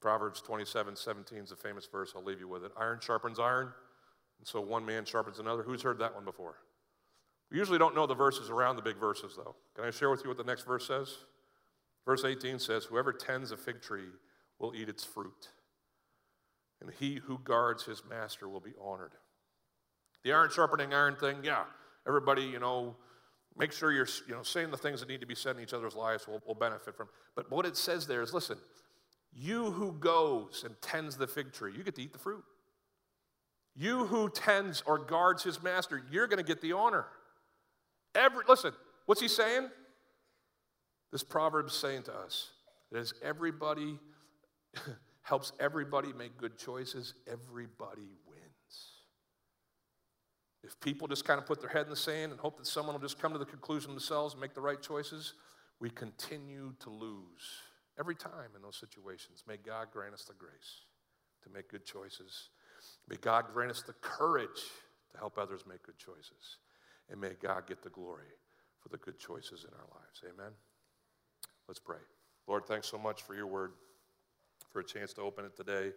[0.00, 2.12] Proverbs 27 17 is a famous verse.
[2.14, 2.72] I'll leave you with it.
[2.78, 3.72] Iron sharpens iron,
[4.38, 5.62] and so one man sharpens another.
[5.62, 6.56] Who's heard that one before?
[7.50, 9.54] We usually don't know the verses around the big verses, though.
[9.74, 11.16] Can I share with you what the next verse says?
[12.04, 14.08] Verse 18 says, Whoever tends a fig tree
[14.58, 15.50] will eat its fruit,
[16.80, 19.12] and he who guards his master will be honored.
[20.24, 21.64] The iron sharpening iron thing, yeah,
[22.06, 22.96] everybody, you know,
[23.56, 25.72] make sure you're you know, saying the things that need to be said in each
[25.72, 27.08] other's lives will, will benefit from.
[27.34, 28.58] But what it says there is listen,
[29.32, 32.44] you who goes and tends the fig tree, you get to eat the fruit.
[33.74, 37.04] You who tends or guards his master, you're going to get the honor.
[38.14, 38.72] Every, listen,
[39.04, 39.68] what's he saying?
[41.12, 42.50] This proverb's saying to us
[42.90, 43.98] that as everybody
[45.22, 48.92] helps everybody make good choices, everybody wins.
[50.62, 52.94] If people just kind of put their head in the sand and hope that someone
[52.94, 55.34] will just come to the conclusion themselves and make the right choices,
[55.80, 57.62] we continue to lose
[57.98, 59.44] every time in those situations.
[59.46, 60.84] May God grant us the grace
[61.44, 62.50] to make good choices.
[63.08, 64.48] May God grant us the courage
[65.12, 66.58] to help others make good choices.
[67.10, 68.26] And may God get the glory
[68.80, 70.22] for the good choices in our lives.
[70.24, 70.52] Amen.
[71.68, 71.98] Let's pray.
[72.46, 73.72] Lord, thanks so much for your word,
[74.76, 75.90] for a chance to open it today,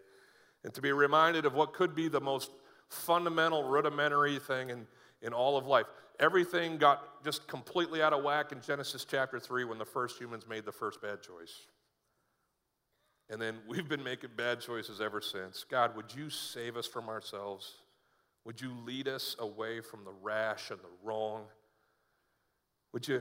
[0.64, 2.50] and to be reminded of what could be the most
[2.88, 4.86] fundamental, rudimentary thing in,
[5.20, 5.84] in all of life.
[6.18, 10.46] Everything got just completely out of whack in Genesis chapter 3 when the first humans
[10.48, 11.66] made the first bad choice.
[13.28, 15.66] And then we've been making bad choices ever since.
[15.70, 17.74] God, would you save us from ourselves?
[18.46, 21.42] Would you lead us away from the rash and the wrong?
[22.94, 23.20] Would you,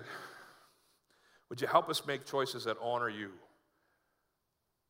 [1.49, 3.32] would you help us make choices that honor you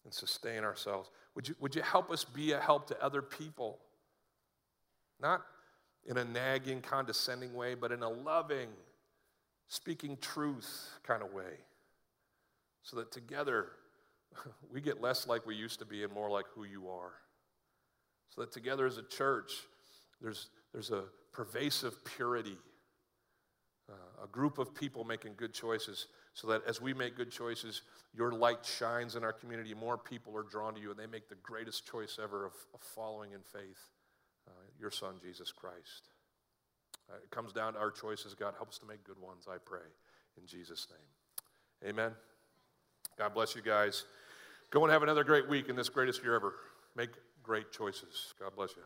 [0.10, 1.12] and sustain ourselves?
[1.36, 3.78] Would you, would you help us be a help to other people?
[5.22, 5.42] Not
[6.08, 8.70] in a nagging, condescending way, but in a loving,
[9.68, 11.60] speaking truth kind of way.
[12.82, 13.68] So that together
[14.74, 17.14] we get less like we used to be and more like who you are.
[18.34, 19.52] So that together as a church,
[20.20, 22.58] there's, there's a pervasive purity,
[23.88, 26.08] uh, a group of people making good choices,
[26.40, 27.82] so that as we make good choices,
[28.16, 29.74] your light shines in our community.
[29.74, 32.80] More people are drawn to you, and they make the greatest choice ever of, of
[32.80, 33.90] following in faith
[34.48, 36.10] uh, your Son, Jesus Christ.
[37.12, 38.36] Uh, it comes down to our choices.
[38.36, 39.88] God, help us to make good ones, I pray,
[40.40, 41.92] in Jesus' name.
[41.92, 42.12] Amen.
[43.18, 44.06] God bless you guys.
[44.72, 46.54] Go and have another great week in this greatest year ever.
[46.96, 47.10] Make
[47.44, 48.34] great choices.
[48.40, 48.84] God bless you.